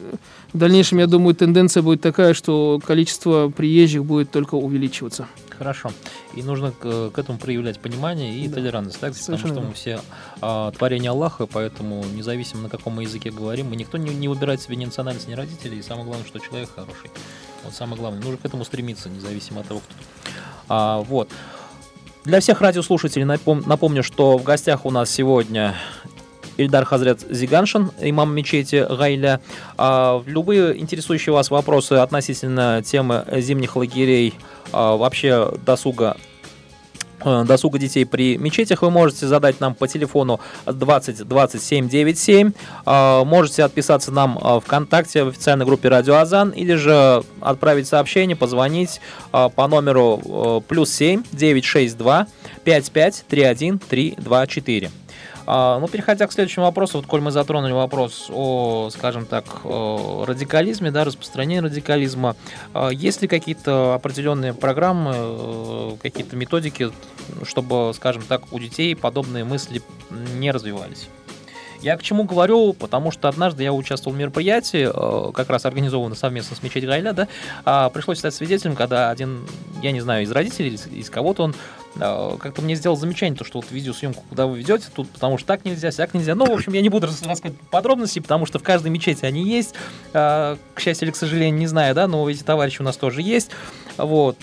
[0.52, 5.28] в дальнейшем, я думаю, тенденция будет такая, что количество приезжих будет только увеличиваться.
[5.58, 5.92] Хорошо.
[6.34, 8.56] И нужно к, к этому проявлять понимание и да.
[8.56, 9.14] толерантность, так?
[9.14, 10.02] Потому что мы все
[10.42, 14.62] а, творение Аллаха, поэтому независимо на каком мы языке говорим, мы никто не, не выбирает
[14.62, 17.10] себе ни национальность, ни родителей, и самое главное, что человек хороший.
[17.64, 18.22] Вот самое главное.
[18.22, 19.96] Нужно к этому стремиться, независимо от того, кто.
[20.68, 21.30] А, вот.
[22.26, 25.76] Для всех радиослушателей напомню, что в гостях у нас сегодня
[26.58, 29.42] Ильдар Хазрет Зиганшин, имам мечети Гайля.
[29.78, 34.34] А, любые интересующие вас вопросы относительно темы зимних лагерей,
[34.72, 36.18] а, вообще досуга
[37.23, 42.51] досуга детей при мечетях вы можете задать нам по телефону 20 27 97.
[42.86, 49.01] Можете отписаться нам э, ВКонтакте в официальной группе Радио Азан или же отправить сообщение, позвонить
[49.34, 52.28] э, по номеру плюс 7 962
[52.63, 54.91] 55 31 324.
[55.47, 60.91] А, ну, переходя к следующему вопросу, вот коль мы затронули вопрос о, скажем так, радикализме,
[60.91, 62.36] да, распространении радикализма,
[62.73, 66.91] а, есть ли какие-то определенные программы, э, какие-то методики,
[67.43, 69.81] чтобы, скажем так, у детей подобные мысли
[70.38, 71.08] не развивались?
[71.81, 76.17] Я к чему говорю, потому что однажды я участвовал в мероприятии, э, как раз организованном
[76.17, 77.27] совместно с мечетью Гайля, да,
[77.63, 79.45] а пришлось стать свидетелем, когда один,
[79.84, 81.55] я не знаю, из родителей, из, кого-то он
[81.97, 85.65] как-то мне сделал замечание, то, что вот видеосъемку, куда вы ведете, тут потому что так
[85.65, 86.36] нельзя, сяк нельзя.
[86.36, 89.75] Ну, в общем, я не буду рассказывать подробности, потому что в каждой мечети они есть.
[90.13, 93.21] Э, к счастью или к сожалению, не знаю, да, но эти товарищи у нас тоже
[93.21, 93.51] есть.
[93.97, 94.39] Вот.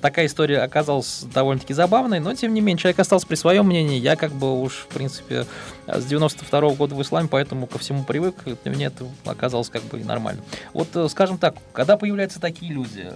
[0.00, 3.98] Такая история оказалась довольно-таки забавной, но, тем не менее, человек остался при своем мнении.
[3.98, 5.46] Я как бы уж, в принципе,
[5.86, 9.82] с 92 -го года в исламе, поэтому ко всему привык, для меня это оказалось как
[9.84, 10.42] бы нормально.
[10.72, 13.14] Вот, э, скажем так, когда появляются такие люди, э,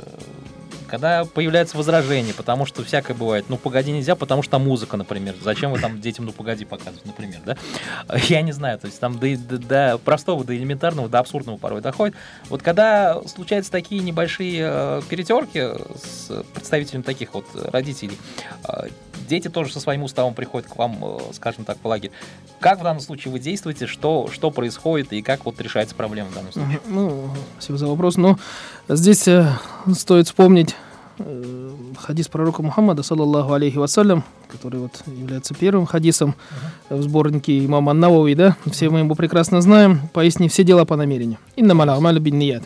[0.86, 5.34] когда появляется возражение, потому что всякое бывает, ну погоди нельзя, потому что там музыка, например.
[5.42, 7.56] Зачем вы там детям ну погоди показывать, например, да?
[8.28, 11.80] Я не знаю, то есть там до, до, до простого, до элементарного, до абсурдного порой
[11.80, 12.14] доходит.
[12.48, 18.18] Вот когда случаются такие небольшие э, перетерки с представителями таких вот родителей,
[18.68, 18.88] э,
[19.26, 22.12] дети тоже со своим уставом приходят к вам, э, скажем так, по лагерю.
[22.60, 26.34] Как в данном случае вы действуете, что, что происходит и как вот решается проблема в
[26.34, 26.80] данном случае?
[26.86, 28.16] Ну, спасибо за вопрос.
[28.16, 28.38] Но
[28.88, 29.50] здесь э,
[29.94, 30.74] стоит вспомнить
[31.18, 36.34] э, хадис пророка Мухаммада, саллаллаху алейхи вассалям, который вот является первым хадисом
[36.90, 36.98] uh-huh.
[36.98, 41.38] в сборнике имама Навави, да, все мы его прекрасно знаем, поясни все дела по намерению.
[41.56, 42.64] Инна маля амаля бин ният.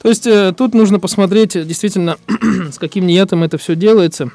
[0.00, 2.18] То есть тут нужно посмотреть действительно,
[2.70, 4.30] с каким ниятом это все делается,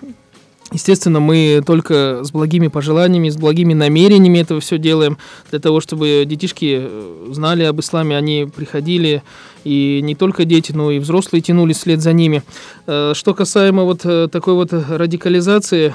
[0.72, 5.18] Естественно, мы только с благими пожеланиями, с благими намерениями это все делаем,
[5.50, 9.24] для того, чтобы детишки э, знали об исламе, они приходили,
[9.64, 12.44] и не только дети, но и взрослые тянулись вслед за ними.
[12.86, 15.94] Э, что касаемо вот э, такой вот радикализации,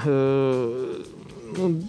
[1.56, 1.82] ну,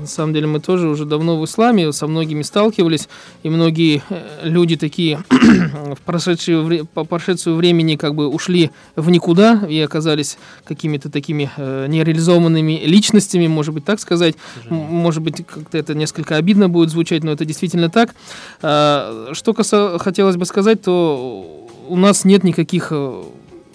[0.00, 3.08] на самом деле мы тоже уже давно в исламе со многими сталкивались,
[3.42, 9.64] и многие э, люди такие в прошедшее, по прошедшему времени как бы ушли в никуда
[9.68, 14.34] и оказались какими-то такими э, нереализованными личностями, может быть, так сказать.
[14.68, 18.14] Может быть, как-то это несколько обидно будет звучать, но это действительно так.
[18.62, 23.22] Э, что каса- хотелось бы сказать, то у нас нет никаких э,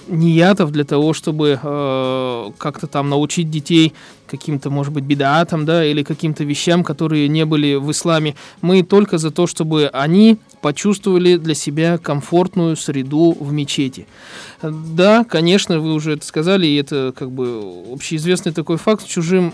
[0.09, 3.93] ниятов для того, чтобы э, как-то там научить детей
[4.29, 8.35] каким-то, может быть, бедаатам, да, или каким-то вещам, которые не были в исламе.
[8.61, 14.05] Мы только за то, чтобы они почувствовали для себя комфортную среду в мечети.
[14.61, 17.61] Да, конечно, вы уже это сказали, и это как бы
[17.93, 19.53] общеизвестный такой факт, чужим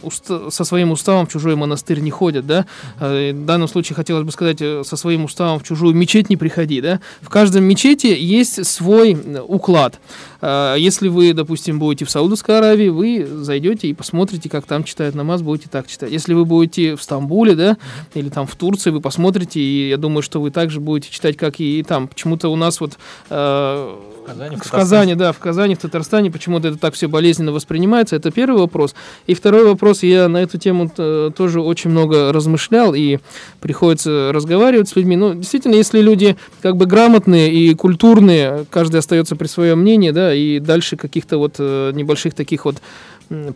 [0.49, 2.65] со своим уставом в чужой монастырь не ходят, да.
[2.99, 6.37] Э, в данном случае хотелось бы сказать, э, со своим уставом в чужую мечеть не
[6.37, 6.99] приходи, да.
[7.21, 9.99] В каждом мечети есть свой э, уклад.
[10.41, 15.15] Если вы, допустим, будете в Саудовской Аравии, вы зайдете и посмотрите, как как там читают
[15.15, 16.11] намаз, будете так читать.
[16.11, 17.77] Если вы будете в Стамбуле, да,
[18.15, 21.59] или там в Турции, вы посмотрите, и я думаю, что вы также будете читать, как
[21.59, 22.07] и там.
[22.07, 22.97] Почему-то у нас вот
[23.29, 27.07] э, В Казани, в в Казани, да, в Казани, в Татарстане почему-то это так все
[27.07, 28.15] болезненно воспринимается.
[28.15, 28.95] Это первый вопрос.
[29.27, 33.19] И второй вопрос, я на эту тему э, тоже очень много размышлял, и
[33.61, 35.15] приходится разговаривать с людьми.
[35.15, 40.33] Ну, действительно, если люди как бы грамотные и культурные, каждый остается при своем мнении, да,
[40.33, 42.77] и дальше каких-то вот э, небольших таких вот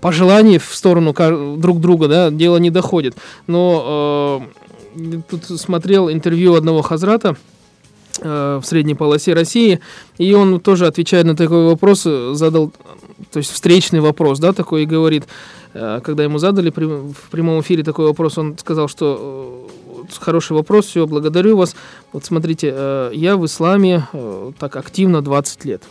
[0.02, 1.14] пожеланий в сторону
[1.58, 3.16] друг друга, да, дело не доходит.
[3.48, 4.42] Но
[4.96, 7.38] э, тут смотрел интервью одного хазрата,
[8.22, 9.80] э, в средней полосе России,
[10.18, 12.72] и он тоже отвечает на такой вопрос, э, задал,
[13.32, 15.26] то есть встречный вопрос, да, такой, и говорит,
[15.74, 19.68] э, когда ему задали в прямом эфире такой вопрос, он сказал, что
[20.20, 21.76] хороший вопрос, все, благодарю вас.
[22.14, 22.68] Вот смотрите,
[23.14, 24.08] я в исламе
[24.58, 25.84] так активно 20 лет.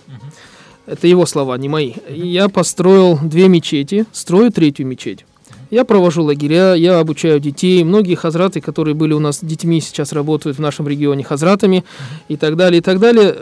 [0.89, 1.93] Это его слова, не мои.
[2.09, 5.27] Я построил две мечети, строю третью мечеть.
[5.71, 7.85] Я провожу лагеря, я обучаю детей.
[7.85, 11.85] Многие хазраты, которые были у нас детьми, сейчас работают в нашем регионе хазратами
[12.29, 13.37] и так далее, и так далее.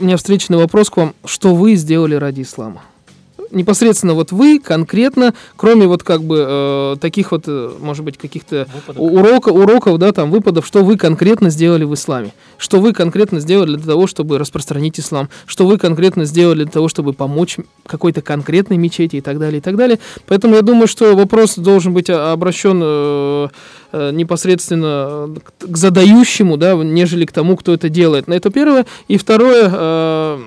[0.00, 1.14] У меня встречный вопрос к вам.
[1.24, 2.82] Что вы сделали ради ислама?
[3.50, 8.68] Непосредственно вот вы конкретно, кроме вот как бы э, таких вот, э, может быть, каких-то
[8.96, 12.32] урока, уроков, да, там, выпадов, что вы конкретно сделали в исламе?
[12.58, 15.28] Что вы конкретно сделали для того, чтобы распространить ислам?
[15.46, 19.62] Что вы конкретно сделали для того, чтобы помочь какой-то конкретной мечети и так далее, и
[19.62, 19.98] так далее?
[20.26, 23.48] Поэтому я думаю, что вопрос должен быть а, обращен э,
[23.92, 28.28] э, непосредственно э, к- задающему, да, нежели к тому, кто это делает.
[28.28, 28.86] На это первое.
[29.08, 30.38] И второе, э,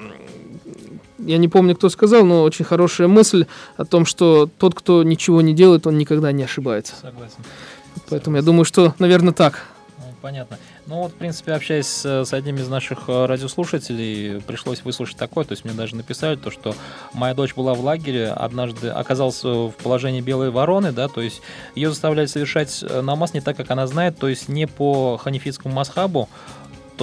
[1.25, 3.45] я не помню, кто сказал, но очень хорошая мысль
[3.77, 6.93] о том, что тот, кто ничего не делает, он никогда не ошибается.
[7.01, 7.37] Согласен.
[8.09, 9.65] Поэтому я думаю, что, наверное, так.
[9.99, 10.57] Ну, Понятно.
[10.85, 15.53] Ну вот, в принципе, общаясь с, одним из наших э, радиослушателей, пришлось выслушать такое, то
[15.53, 16.75] есть мне даже написали то, что
[17.13, 21.41] моя дочь была в лагере, однажды оказалась э, в положении белой вороны, да, то есть
[21.73, 25.73] ее заставляли совершать э, намаз не так, как она знает, то есть не по ханифитскому
[25.73, 26.27] масхабу,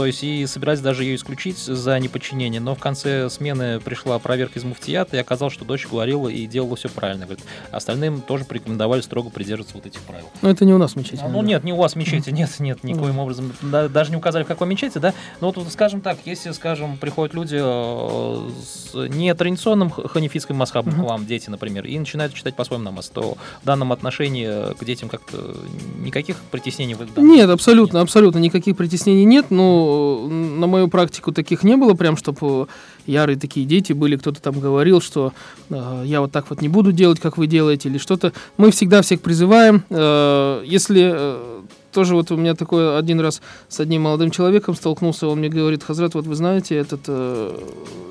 [0.01, 4.59] то есть и собирались даже ее исключить за неподчинение, но в конце смены пришла проверка
[4.59, 7.27] из муфтията, и оказалось, что дочь говорила и делала все правильно.
[7.27, 10.25] Говорит, остальным тоже порекомендовали строго придерживаться вот этих правил.
[10.41, 11.21] Но это не у нас в мечети.
[11.23, 13.53] А, Ну нет, не у вас мечети, нет, нет, никоим образом.
[13.61, 15.13] Да, даже не указали, в какой мечети, да.
[15.43, 21.05] Но вот, вот, скажем так, если, скажем, приходят люди э, с нетрадиционным ханифитским масхабом Мгм.
[21.05, 25.11] к вам, дети, например, и начинают читать по-своему намаз, то в данном отношении к детям
[25.11, 25.55] как-то
[25.99, 29.51] никаких притеснений вы Нет, абсолютно, абсолютно никаких притеснений нет.
[29.51, 29.90] Но
[30.29, 32.69] на мою практику таких не было, прям чтобы
[33.07, 35.33] ярые такие дети были, кто-то там говорил, что
[35.71, 38.33] э, я вот так вот не буду делать, как вы делаете, или что-то.
[38.57, 39.83] Мы всегда всех призываем.
[39.91, 41.61] э, если э,
[41.93, 45.83] тоже вот у меня такой один раз с одним молодым человеком столкнулся, он мне говорит,
[45.83, 47.59] Хазрат, вот вы знаете, этот э,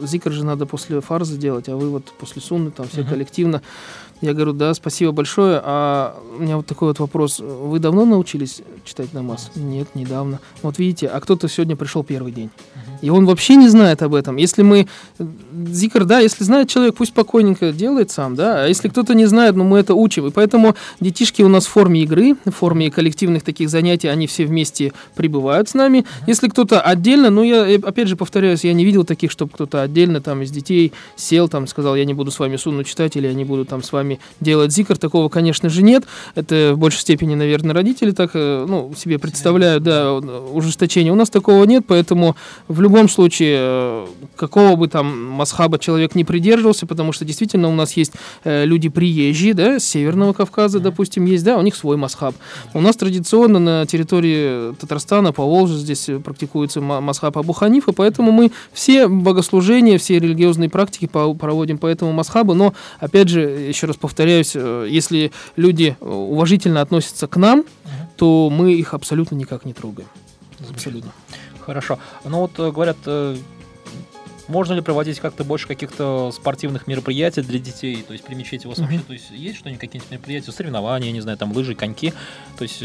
[0.02, 3.10] зикр же надо после фарза делать, а вы вот после сунны там все Мгм.
[3.10, 3.62] коллективно.
[4.22, 5.62] Я говорю, да, спасибо большое.
[5.64, 7.40] А у меня вот такой вот вопрос.
[7.40, 9.52] Вы давно научились читать намаз?
[9.56, 10.40] Нет, недавно.
[10.62, 12.50] Вот видите, а кто-то сегодня пришел первый день.
[13.02, 14.38] И он вообще не знает об этом.
[14.38, 14.88] Если мы...
[15.68, 18.64] Зикр, да, если знает человек, пусть спокойненько делает сам, да.
[18.64, 20.28] А если кто-то не знает, ну мы это учим.
[20.28, 24.46] И поэтому детишки у нас в форме игры, в форме коллективных таких занятий, они все
[24.46, 26.06] вместе прибывают с нами.
[26.28, 29.82] Если кто-то отдельно, ну я, э, опять же, повторяюсь, я не видел таких, чтобы кто-то
[29.82, 33.28] отдельно там из детей сел, там, сказал, я не буду с вами сунну читать, или
[33.28, 34.98] я не буду там с вами делать зикр.
[34.98, 36.04] Такого, конечно же, нет.
[36.36, 41.14] Это в большей степени, наверное, родители так, э, ну, себе представляют, да, ужесточение.
[41.14, 42.36] У нас такого нет, поэтому
[42.68, 47.76] в любом случае, э, какого бы там масхаба человек не придерживался, потому что действительно у
[47.76, 48.14] нас есть
[48.44, 52.36] э, люди приезжие, да, с Северного Кавказа, допустим, есть, да, у них свой масхаб.
[52.74, 57.92] У нас традиционно на территории Татарстана, по Волжье здесь э, практикуется ма- масхаб Абу Ханифа,
[57.92, 63.88] поэтому мы все богослужения, все религиозные практики проводим по этому масхабу, но, опять же, еще
[63.88, 67.64] раз повторяюсь, если люди уважительно относятся к нам,
[68.18, 70.08] то мы их абсолютно никак не трогаем.
[70.70, 71.12] Абсолютно.
[71.70, 72.00] Хорошо.
[72.26, 73.36] Ну вот э, говорят, э,
[74.50, 78.04] можно ли проводить как-то больше каких-то спортивных мероприятий для детей?
[78.06, 81.22] То есть при мечети у вас вообще, то есть есть что-нибудь, какие-нибудь мероприятия, соревнования, не
[81.22, 82.14] знаю, там лыжи, коньки?
[82.58, 82.84] То есть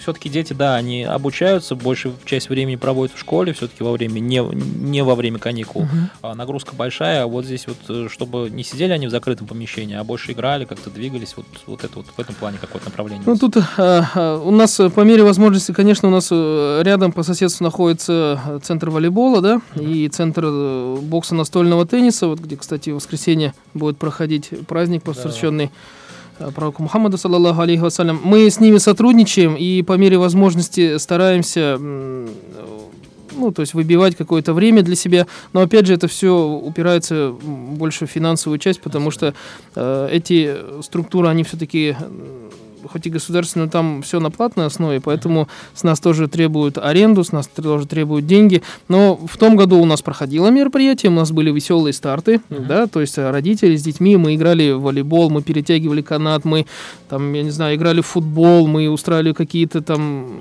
[0.00, 4.38] все-таки дети, да, они обучаются, большую часть времени проводят в школе, все-таки во время, не,
[4.38, 5.86] не во время каникул.
[6.22, 9.96] А нагрузка большая, а вот здесь вот, э, чтобы не сидели они в закрытом помещении,
[9.96, 13.24] а больше играли, как-то двигались, вот, вот это вот в этом плане какое-то направление.
[13.26, 17.12] Ну тут э, э, у нас э, по мере возможности, конечно, у нас э, рядом
[17.12, 22.56] по соседству находится э, центр волейбола, да, и центр э, бокса настольного тенниса, вот где,
[22.56, 25.70] кстати, в воскресенье будет проходить праздник, посвященный
[26.38, 28.20] э, пророку Мухаммаду, саллаллаху алейхи вассалям.
[28.22, 32.28] Мы с ними сотрудничаем и по мере возможности стараемся м,
[33.36, 35.26] ну, то есть выбивать какое-то время для себя.
[35.52, 39.34] Но опять же, это все упирается больше в финансовую часть, потому что
[39.74, 41.96] э, эти структуры, они все-таки
[42.90, 47.32] хоть и государственную, там все на платной основе, поэтому с нас тоже требуют аренду, с
[47.32, 48.62] нас тоже требуют деньги.
[48.88, 52.66] Но в том году у нас проходило мероприятие, у нас были веселые старты, uh-huh.
[52.66, 56.66] да, то есть родители с детьми, мы играли в волейбол, мы перетягивали канат, мы
[57.08, 60.40] там, я не знаю, играли в футбол, мы устраивали какие-то там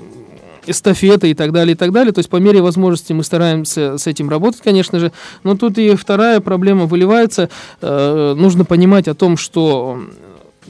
[0.67, 2.11] эстафеты и так далее, и так далее.
[2.11, 5.11] То есть по мере возможности мы стараемся с этим работать, конечно же.
[5.43, 7.49] Но тут и вторая проблема выливается.
[7.81, 9.99] Э, нужно понимать о том, что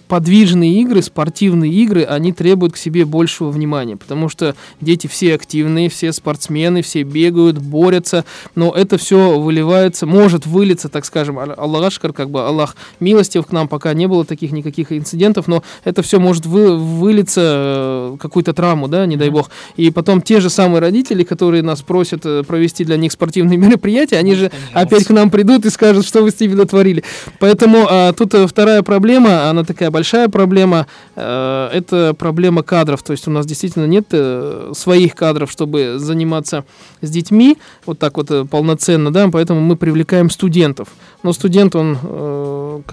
[0.07, 5.89] подвижные игры, спортивные игры, они требуют к себе большего внимания, потому что дети все активные,
[5.89, 8.25] все спортсмены, все бегают, борются,
[8.55, 13.51] но это все выливается, может вылиться, так скажем, Аллах Ашкар, как бы Аллах милостив к
[13.51, 18.53] нам, пока не было таких никаких инцидентов, но это все может вы, вылиться э, какую-то
[18.53, 19.49] травму, да, не дай бог.
[19.75, 24.17] И потом те же самые родители, которые нас просят э, провести для них спортивные мероприятия,
[24.17, 27.03] они же опять к нам придут и скажут, что вы с ними натворили.
[27.39, 33.01] Поэтому а, тут э, вторая проблема, она такая большая проблема э, это проблема кадров.
[33.01, 36.65] То есть у нас действительно нет э, своих кадров, чтобы заниматься
[36.99, 40.89] с детьми вот так вот э, полноценно, да, поэтому мы привлекаем студентов.
[41.23, 42.83] Но студент, он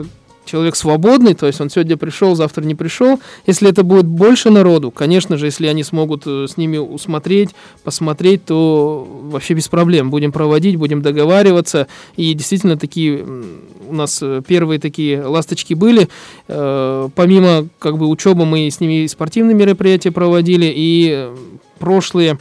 [0.45, 3.21] человек свободный, то есть он сегодня пришел, завтра не пришел.
[3.47, 7.51] Если это будет больше народу, конечно же, если они смогут э, с ними усмотреть,
[7.85, 10.11] посмотреть, то вообще без проблем.
[10.11, 11.87] Будем проводить, будем договариваться.
[12.17, 13.25] И действительно такие
[13.89, 16.09] у нас э, первые такие ласточки были.
[16.49, 21.29] Э, помимо как бы учебы мы с ними спортивные мероприятия проводили и
[21.79, 22.39] прошлые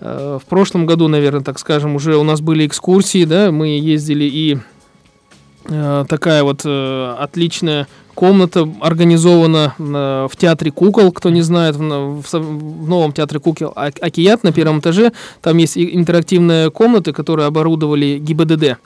[0.00, 4.58] в прошлом году, наверное, так скажем, уже у нас были экскурсии, да, мы ездили и
[6.08, 7.86] такая вот э, отличная
[8.18, 14.50] комната организована в театре кукол, кто не знает, в, в новом театре кукол Акият на
[14.50, 15.12] первом этаже.
[15.40, 18.78] Там есть интерактивная комната, которую оборудовали ГИБДД.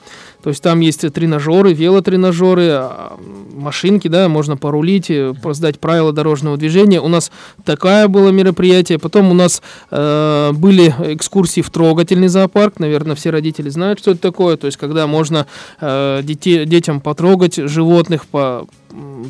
[0.43, 3.17] То есть там есть тренажеры, велотренажеры, а,
[3.53, 6.99] машинки, да, можно порулить, э, сдать правила дорожного движения.
[6.99, 7.31] У нас
[7.63, 8.99] такое было мероприятие.
[8.99, 12.79] Потом у нас э, были экскурсии в трогательный зоопарк.
[12.79, 14.57] Наверное, все родители знают, что это такое.
[14.57, 15.47] То есть когда можно
[15.79, 18.67] э, детей, детям потрогать животных, по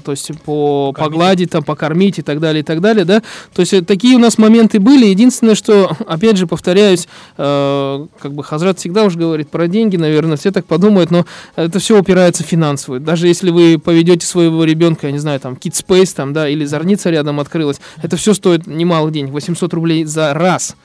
[0.04, 1.14] то есть по покормить.
[1.14, 3.22] погладить, там, покормить и так далее, и так далее, да.
[3.54, 5.06] То есть э, такие у нас моменты были.
[5.06, 7.08] Единственное, что, опять же, повторяюсь,
[7.38, 11.80] э, как бы Хазрат всегда уже говорит про деньги, наверное, все так подумают, но это
[11.80, 13.00] все упирается финансово.
[13.00, 16.66] Даже если вы поведете своего ребенка, я не знаю, там, Kid Space, там, да, или
[16.66, 20.76] Зорница рядом открылась, это все стоит немало денег, 800 рублей за раз.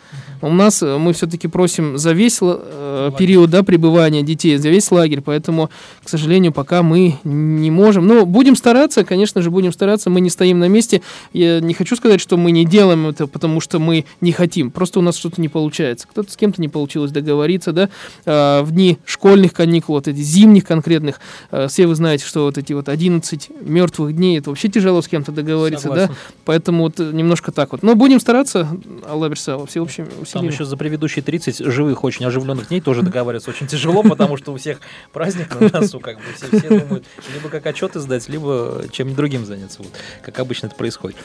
[0.41, 4.91] У нас э, мы все-таки просим за весь э, период да, пребывания детей, за весь
[4.91, 5.71] лагерь, поэтому,
[6.03, 8.07] к сожалению, пока мы не можем.
[8.07, 11.03] Но будем стараться, конечно же, будем стараться, мы не стоим на месте.
[11.33, 14.71] Я не хочу сказать, что мы не делаем это, потому что мы не хотим.
[14.71, 16.07] Просто у нас что-то не получается.
[16.09, 17.89] Кто-то с кем-то не получилось договориться, да.
[18.27, 21.21] А, в дни школьных каникул, вот эти зимних конкретных,
[21.51, 25.09] а, все вы знаете, что вот эти вот 11 мертвых дней, это вообще тяжело с
[25.09, 26.09] кем-то договориться, Согласен.
[26.09, 26.15] да.
[26.45, 27.83] Поэтому вот немножко так вот.
[27.83, 28.69] Но будем стараться,
[29.09, 33.67] Аллах Берсала, всеобщим там еще за предыдущие 30 живых, очень оживленных дней тоже договариваться очень
[33.67, 34.81] тяжело, потому что у всех
[35.13, 37.05] праздник на носу, как бы все, все думают,
[37.35, 41.17] либо как отчеты сдать, либо чем-нибудь другим заняться, вот, как обычно это происходит.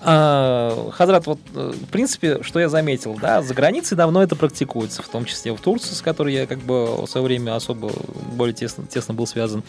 [0.00, 5.02] А, Хазрат, вот, э, в принципе, что я заметил, да, за границей давно это практикуется,
[5.02, 7.90] в том числе в Турции, с которой я как бы в свое время особо
[8.32, 9.62] более тесно, тесно был связан.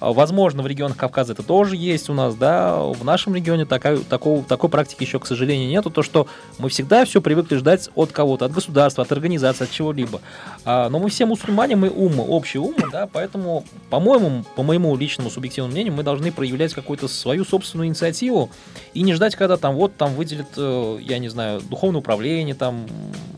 [0.00, 3.98] А, возможно, в регионах Кавказа это тоже есть у нас, да, в нашем регионе такой,
[3.98, 6.26] такого, такой практики еще, к сожалению, нету, то, что
[6.58, 10.20] мы всегда все привыкли ждать от кого-то, от государства, от организации, от чего-либо.
[10.64, 15.30] А, но мы все мусульмане, мы умы, общие умы, да, поэтому, по-моему, по моему личному
[15.30, 18.50] субъективному мнению, мы должны проявлять какую-то свою собственную инициативу
[18.94, 22.86] и не ждать, когда там вот там выделят, э, я не знаю, духовное управление, там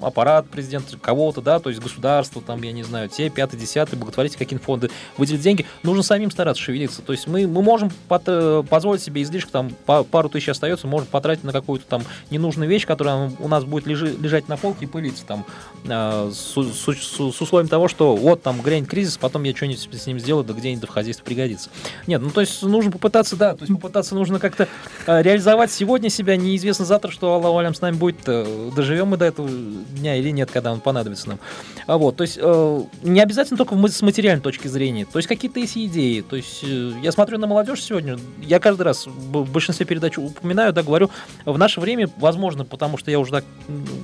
[0.02, 4.38] аппарат президента кого-то, да, то есть государство, там, я не знаю, те, пятый, десятый, благотворительные
[4.44, 7.02] какие-то фонды выделят деньги, нужно самим стараться шевелиться.
[7.02, 11.44] То есть мы, мы можем э, позволить себе излишек, там, пару тысяч остается, можем потратить
[11.44, 15.44] на какую-то там ненужную вещь, которая у нас будет лежи, лежать на полке пылиться там
[15.84, 19.88] э, с, с, с, с условием того, что вот там грянет кризис, потом я что-нибудь
[19.92, 21.70] с ним сделаю, да где-нибудь в хозяйстве пригодится.
[22.06, 24.68] Нет, ну то есть нужно попытаться, да, то есть попытаться нужно как-то
[25.06, 29.16] э, реализовать сегодня себя, неизвестно завтра, что Аллах Алям с нами будет, э, доживем мы
[29.16, 31.38] до этого дня или нет, когда он понадобится нам.
[31.86, 35.60] А вот, то есть э, не обязательно только с материальной точки зрения, то есть какие-то
[35.60, 39.86] есть идеи, то есть э, я смотрю на молодежь сегодня, я каждый раз в большинстве
[39.86, 41.10] передач упоминаю, да, говорю,
[41.44, 43.44] в наше время, возможно, потому что я уже так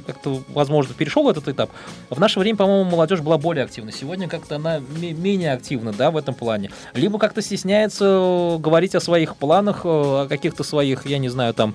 [0.07, 1.71] как-то, возможно, перешел этот этап.
[2.11, 3.93] В наше время, по-моему, молодежь была более активна.
[3.93, 6.71] Сегодня как-то она менее активна, да, в этом плане.
[6.95, 11.75] Либо как-то стесняется говорить о своих планах, о каких-то своих, я не знаю, там,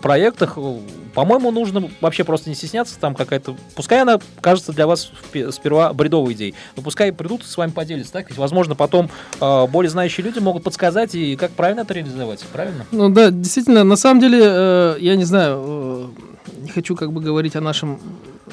[0.00, 0.56] проектах.
[1.14, 3.56] По-моему, нужно вообще просто не стесняться, там какая-то...
[3.74, 5.10] Пускай она кажется для вас
[5.50, 8.28] сперва бредовой идеей, но пускай придут с вами поделиться, так?
[8.30, 12.86] Ведь, возможно, потом более знающие люди могут подсказать, и как правильно это реализовать, правильно?
[12.92, 16.06] Ну да, действительно, на самом деле, э, я не знаю, э,
[16.62, 17.98] не хочу как бы говорить о нашем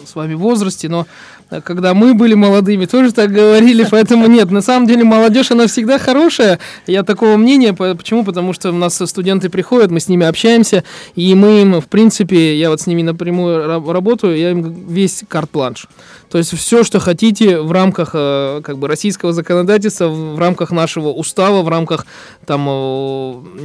[0.06, 1.08] с вами возрасте, но
[1.50, 5.68] э, когда мы были молодыми, тоже так говорили, поэтому нет, на самом деле молодежь, она
[5.68, 8.24] всегда хорошая, я такого мнения, почему?
[8.24, 10.84] Потому что у нас студенты приходят, мы с ними общаемся,
[11.16, 15.88] и мы им, в принципе, я вот с ними напрямую работаю, я им весь карт-планш.
[16.30, 21.10] То есть все, что хотите в рамках э, как бы российского законодательства, в рамках нашего
[21.10, 22.06] устава, в рамках
[22.46, 22.66] там,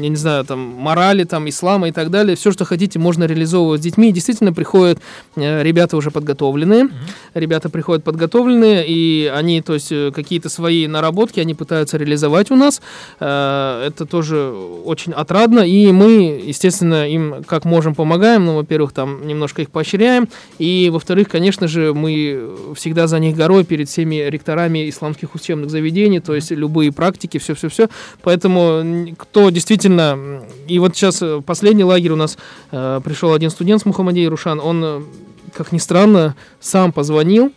[0.00, 3.80] я не знаю, там морали, там ислама и так далее, все, что хотите, можно реализовывать
[3.80, 4.12] с детьми.
[4.12, 5.00] действительно приходят
[5.36, 6.90] э, ребята уже подготовленные, mm-hmm.
[7.34, 12.56] ребята приходят подготовленные, и они, то есть э, какие-то свои наработки, они пытаются реализовать у
[12.56, 12.80] нас.
[13.18, 14.52] Это тоже
[14.84, 18.46] очень отрадно, и мы, естественно, им как можем помогаем.
[18.46, 23.64] Ну, во-первых, там немножко их поощряем, и во-вторых, конечно же, мы всегда за них горой
[23.64, 27.88] перед всеми ректорами исламских учебных заведений, то есть любые практики, все-все-все.
[28.22, 30.42] Поэтому кто действительно...
[30.68, 32.38] И вот сейчас э, последний лагерь у нас
[32.70, 35.00] э, пришел один студент с Мухаммадей Рушан, он, э,
[35.54, 37.52] как ни странно, сам позвонил,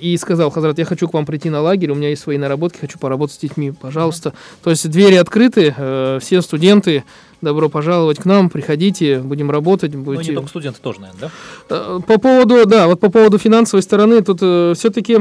[0.00, 2.78] и сказал, Хазрат, я хочу к вам прийти на лагерь, у меня есть свои наработки,
[2.78, 4.32] хочу поработать с детьми, пожалуйста.
[4.62, 7.04] То есть двери открыты, э, все студенты,
[7.40, 9.94] добро пожаловать к нам, приходите, будем работать.
[9.94, 10.24] Будете...
[10.24, 11.30] Ну, не только студенты тоже, наверное,
[11.68, 11.76] да?
[11.76, 15.18] Э, по поводу, да, вот по поводу финансовой стороны, тут э, все-таки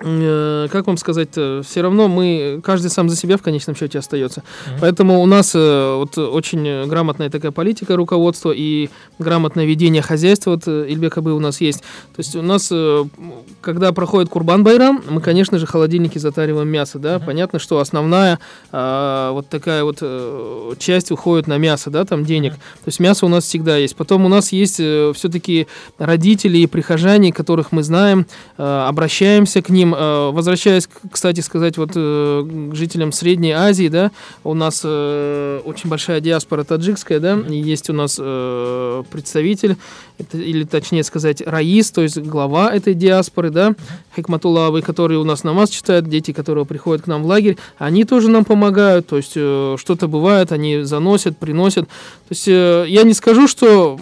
[0.00, 4.40] как вам сказать, все равно мы, каждый сам за себя в конечном счете остается.
[4.40, 4.78] Mm-hmm.
[4.80, 10.62] Поэтому у нас э, вот очень грамотная такая политика руководства и грамотное ведение хозяйства, вот
[10.66, 11.80] э, Ильбек Абы у нас есть.
[11.80, 12.72] То есть у нас,
[13.60, 17.26] когда проходит Курбан Байрам, мы, конечно же, холодильники затариваем мясо, да, mm-hmm.
[17.26, 18.38] понятно, что основная
[18.72, 19.98] а, вот такая вот
[20.78, 22.52] часть уходит на мясо, да, там денег.
[22.52, 22.84] Mm-hmm.
[22.84, 23.96] То есть мясо у нас всегда есть.
[23.96, 25.66] Потом у нас есть все-таки
[25.98, 28.26] родители и прихожане, которых мы знаем,
[28.56, 34.10] обращаемся к ним, Э, возвращаясь, кстати сказать, вот э, к жителям Средней Азии, да,
[34.44, 38.16] у нас э, очень большая диаспора таджикская, да, и есть у нас
[39.10, 39.76] представитель,
[40.32, 43.74] или точнее сказать, раис, то есть глава этой диаспоры, да,
[44.16, 48.28] Хикматуллавы, который у нас намаз читает, дети, которые приходят к нам в лагерь, они тоже
[48.28, 51.86] нам помогают, то есть что-то бывает, они заносят, приносят.
[52.28, 53.98] То есть я не скажу, что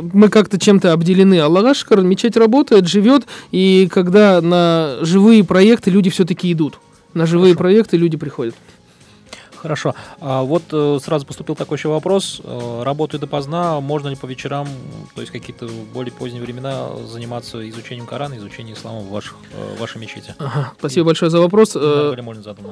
[0.00, 1.40] мы как-то чем-то обделены.
[1.40, 6.78] Аллах Ашкар, мечеть работает, живет, и когда на живые проекты люди все-таки идут.
[7.14, 7.62] На живые Хорошо.
[7.62, 8.54] проекты люди приходят.
[9.66, 9.96] Хорошо.
[10.20, 12.40] А вот э, сразу поступил такой еще вопрос.
[12.44, 14.68] Э, работаю допоздна, можно ли по вечерам,
[15.16, 19.80] то есть какие-то более поздние времена заниматься изучением Корана, изучением ислама в, ваших, э, в
[19.80, 20.36] вашей мечети?
[20.38, 21.74] Ага, спасибо И, большое за вопрос.
[21.74, 22.14] Э,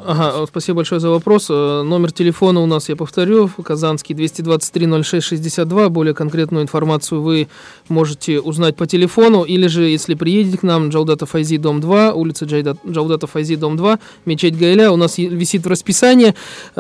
[0.07, 1.49] ага, спасибо большое за вопрос.
[1.49, 5.89] Номер телефона у нас, я повторю, Казанский 223-06-62.
[5.89, 7.49] Более конкретную информацию вы
[7.89, 12.45] можете узнать по телефону, или же, если приедете к нам, Джаудата Файзи, дом 2, улица
[12.45, 16.35] Джаудата Файзи, дом 2, мечеть Гайля, у нас висит в расписании.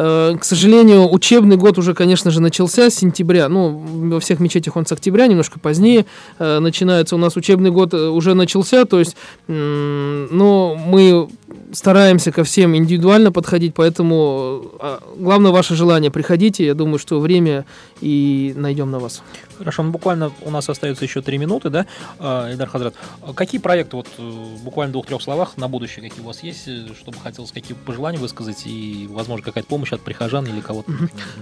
[0.06, 3.48] Э, к сожалению, учебный год уже, конечно же, начался с сентября.
[3.48, 3.70] Ну,
[4.10, 6.04] во всех мечетях он с октября, немножко позднее
[6.38, 7.14] э, начинается.
[7.14, 9.16] У нас учебный год э, уже начался, то есть,
[9.48, 11.28] но мы
[11.72, 16.10] стараемся ко всем индивидуально подходить, поэтому а, главное ваше желание.
[16.10, 17.64] Приходите, я думаю, что время
[18.00, 19.22] и найдем на вас.
[19.58, 21.86] Хорошо, ну буквально у нас остается еще три минуты, да,
[22.18, 22.94] Идар Хазрат.
[23.34, 24.08] Какие проекты, вот
[24.62, 28.62] буквально в двух-трех словах на будущее, какие у вас есть, чтобы хотелось какие пожелания высказать
[28.66, 30.90] и, возможно, какая-то помощь от прихожан или кого-то?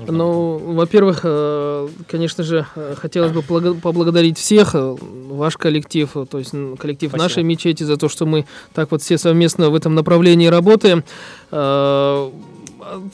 [0.07, 6.51] Ну, во-первых, э, конечно же, э, хотелось бы поблагодарить всех, э, ваш коллектив, то есть
[6.79, 7.23] коллектив Спасибо.
[7.23, 10.02] нашей мечети за то, что мы так вот все совместно в этом направлении
[10.49, 11.05] работаем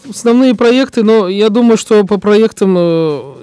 [0.08, 2.74] основные проекты, но я думаю, что по проектам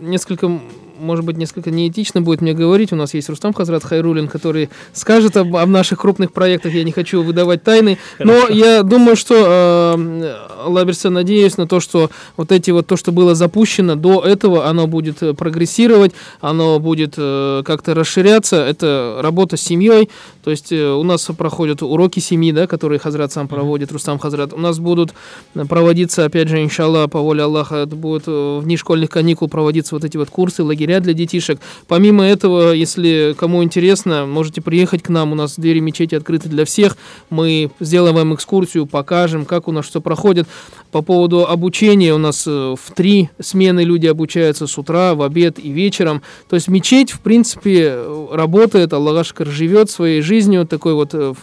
[0.02, 0.60] несколько
[1.00, 2.92] может быть, несколько неэтично будет мне говорить.
[2.94, 6.74] У нас есть Рустам Хазрат Хайрулин, который скажет об, об наших крупных проектах.
[6.74, 7.98] Я не хочу выдавать тайны.
[8.20, 13.12] Но я думаю, что, э, Лаберса, надеюсь на то, что вот эти вот, то, что
[13.12, 18.58] было запущено до этого, оно будет э, прогрессировать, оно будет э, как-то расширяться.
[18.58, 20.10] Это работа с семьей.
[20.44, 24.54] То есть э, у нас проходят уроки семьи, да, которые Хазрат сам проводит, Рустам Хазрат.
[24.54, 25.14] У нас будут
[25.54, 29.96] проводиться, опять же, иншаллах, по воле Аллаха, это будут э, в дни школьных каникул проводиться
[29.96, 31.60] вот эти вот курсы, лагеря лагеря для детишек.
[31.88, 35.32] Помимо этого, если кому интересно, можете приехать к нам.
[35.32, 36.98] У нас двери мечети открыты для всех.
[37.30, 40.48] Мы сделаем вам экскурсию, покажем, как у нас все проходит.
[40.92, 45.60] По поводу обучения у нас э, в три смены люди обучаются с утра, в обед
[45.60, 46.22] и вечером.
[46.50, 47.98] То есть мечеть, в принципе,
[48.32, 51.34] работает, Аллах живет своей жизнью, такой вот э,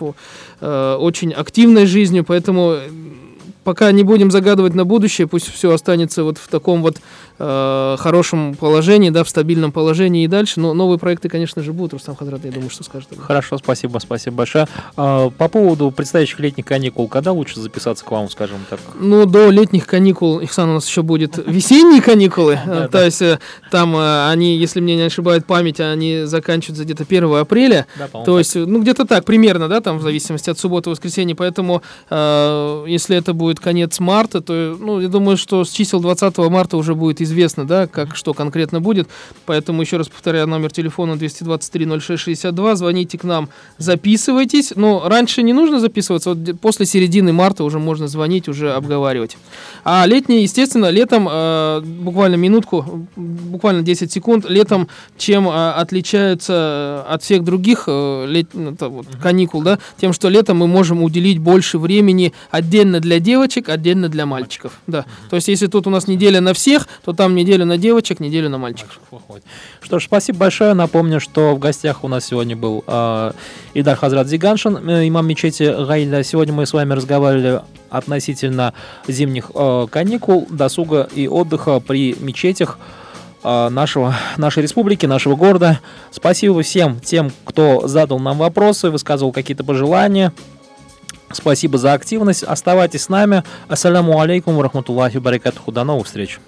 [0.61, 2.77] э, очень активной жизнью, поэтому
[3.65, 6.97] пока не будем загадывать на будущее, пусть все останется вот в таком вот
[7.43, 10.61] э, хорошем положении, да, в стабильном положении и дальше.
[10.61, 11.95] Но новые проекты, конечно же, будут.
[11.95, 13.09] Рустам Хадрат, я думаю, что скажет.
[13.19, 14.69] Хорошо, спасибо, спасибо большое.
[14.97, 18.79] А, по поводу предстоящих летних каникул, когда лучше записаться к вам, скажем так?
[18.99, 22.59] Ну, до летних каникул, Ихсан, у нас еще будет весенние каникулы.
[22.91, 23.39] То есть э,
[23.71, 27.87] там э, они, если мне не ошибает память, они заканчиваются где-то 1 апреля.
[28.25, 31.35] То есть, ну, где-то так, примерно, да, там в зависимости от субботы и воскресенья.
[31.35, 36.77] Поэтому, если это будет конец марта, то, ну, я думаю, что с чисел 20 марта
[36.77, 37.32] уже будет известно,
[37.65, 39.09] да, как что конкретно будет.
[39.47, 42.77] Поэтому еще раз повторяю, номер телефона 223-06-62.
[42.77, 44.73] Звоните к нам, записывайтесь.
[44.77, 46.35] Но раньше не нужно записываться.
[46.35, 49.37] Вот после середины марта уже можно звонить, уже обговаривать.
[49.85, 57.23] А летний, естественно, летом, э, буквально минутку, буквально 10 секунд, летом чем э, отличаются от
[57.23, 61.79] всех других э, лет, ну, вот, каникул, да, тем, что летом мы можем уделить больше
[61.79, 64.73] времени отдельно для девочек, отдельно для мальчиков.
[64.87, 65.05] Да.
[65.31, 68.49] То есть, если тут у нас неделя на всех, то там неделю на девочек, неделю
[68.49, 69.01] на мальчиков.
[69.81, 70.75] Что ж, спасибо большое.
[70.75, 73.33] Напомню, что в гостях у нас сегодня был э,
[73.75, 76.23] Идар Хазрат Зиганшин, э, имам мечети Гайля.
[76.23, 78.75] Сегодня мы с вами разговаривали относительно
[79.07, 82.79] зимних э, каникул, досуга и отдыха при мечетях
[83.45, 85.81] э, нашего, нашей республики, нашего города.
[86.11, 90.33] Спасибо всем тем, кто задал нам вопросы, высказывал какие-то пожелания.
[91.33, 92.43] Спасибо за активность.
[92.43, 93.43] Оставайтесь с нами.
[93.69, 95.73] Ассаляму алейкум, рахматуллахи баракатуху.
[95.73, 96.39] До новых встреч.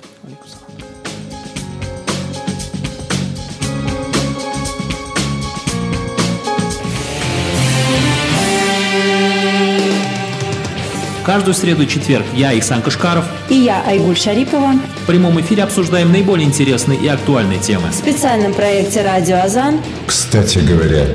[11.25, 12.25] Каждую среду и четверг.
[12.35, 13.25] Я, Ихсан Кашкаров.
[13.49, 14.75] И я, Айгуль Шарипова.
[15.03, 17.89] В прямом эфире обсуждаем наиболее интересные и актуальные темы.
[17.91, 21.07] В специальном проекте «Радио Азан» Кстати говоря,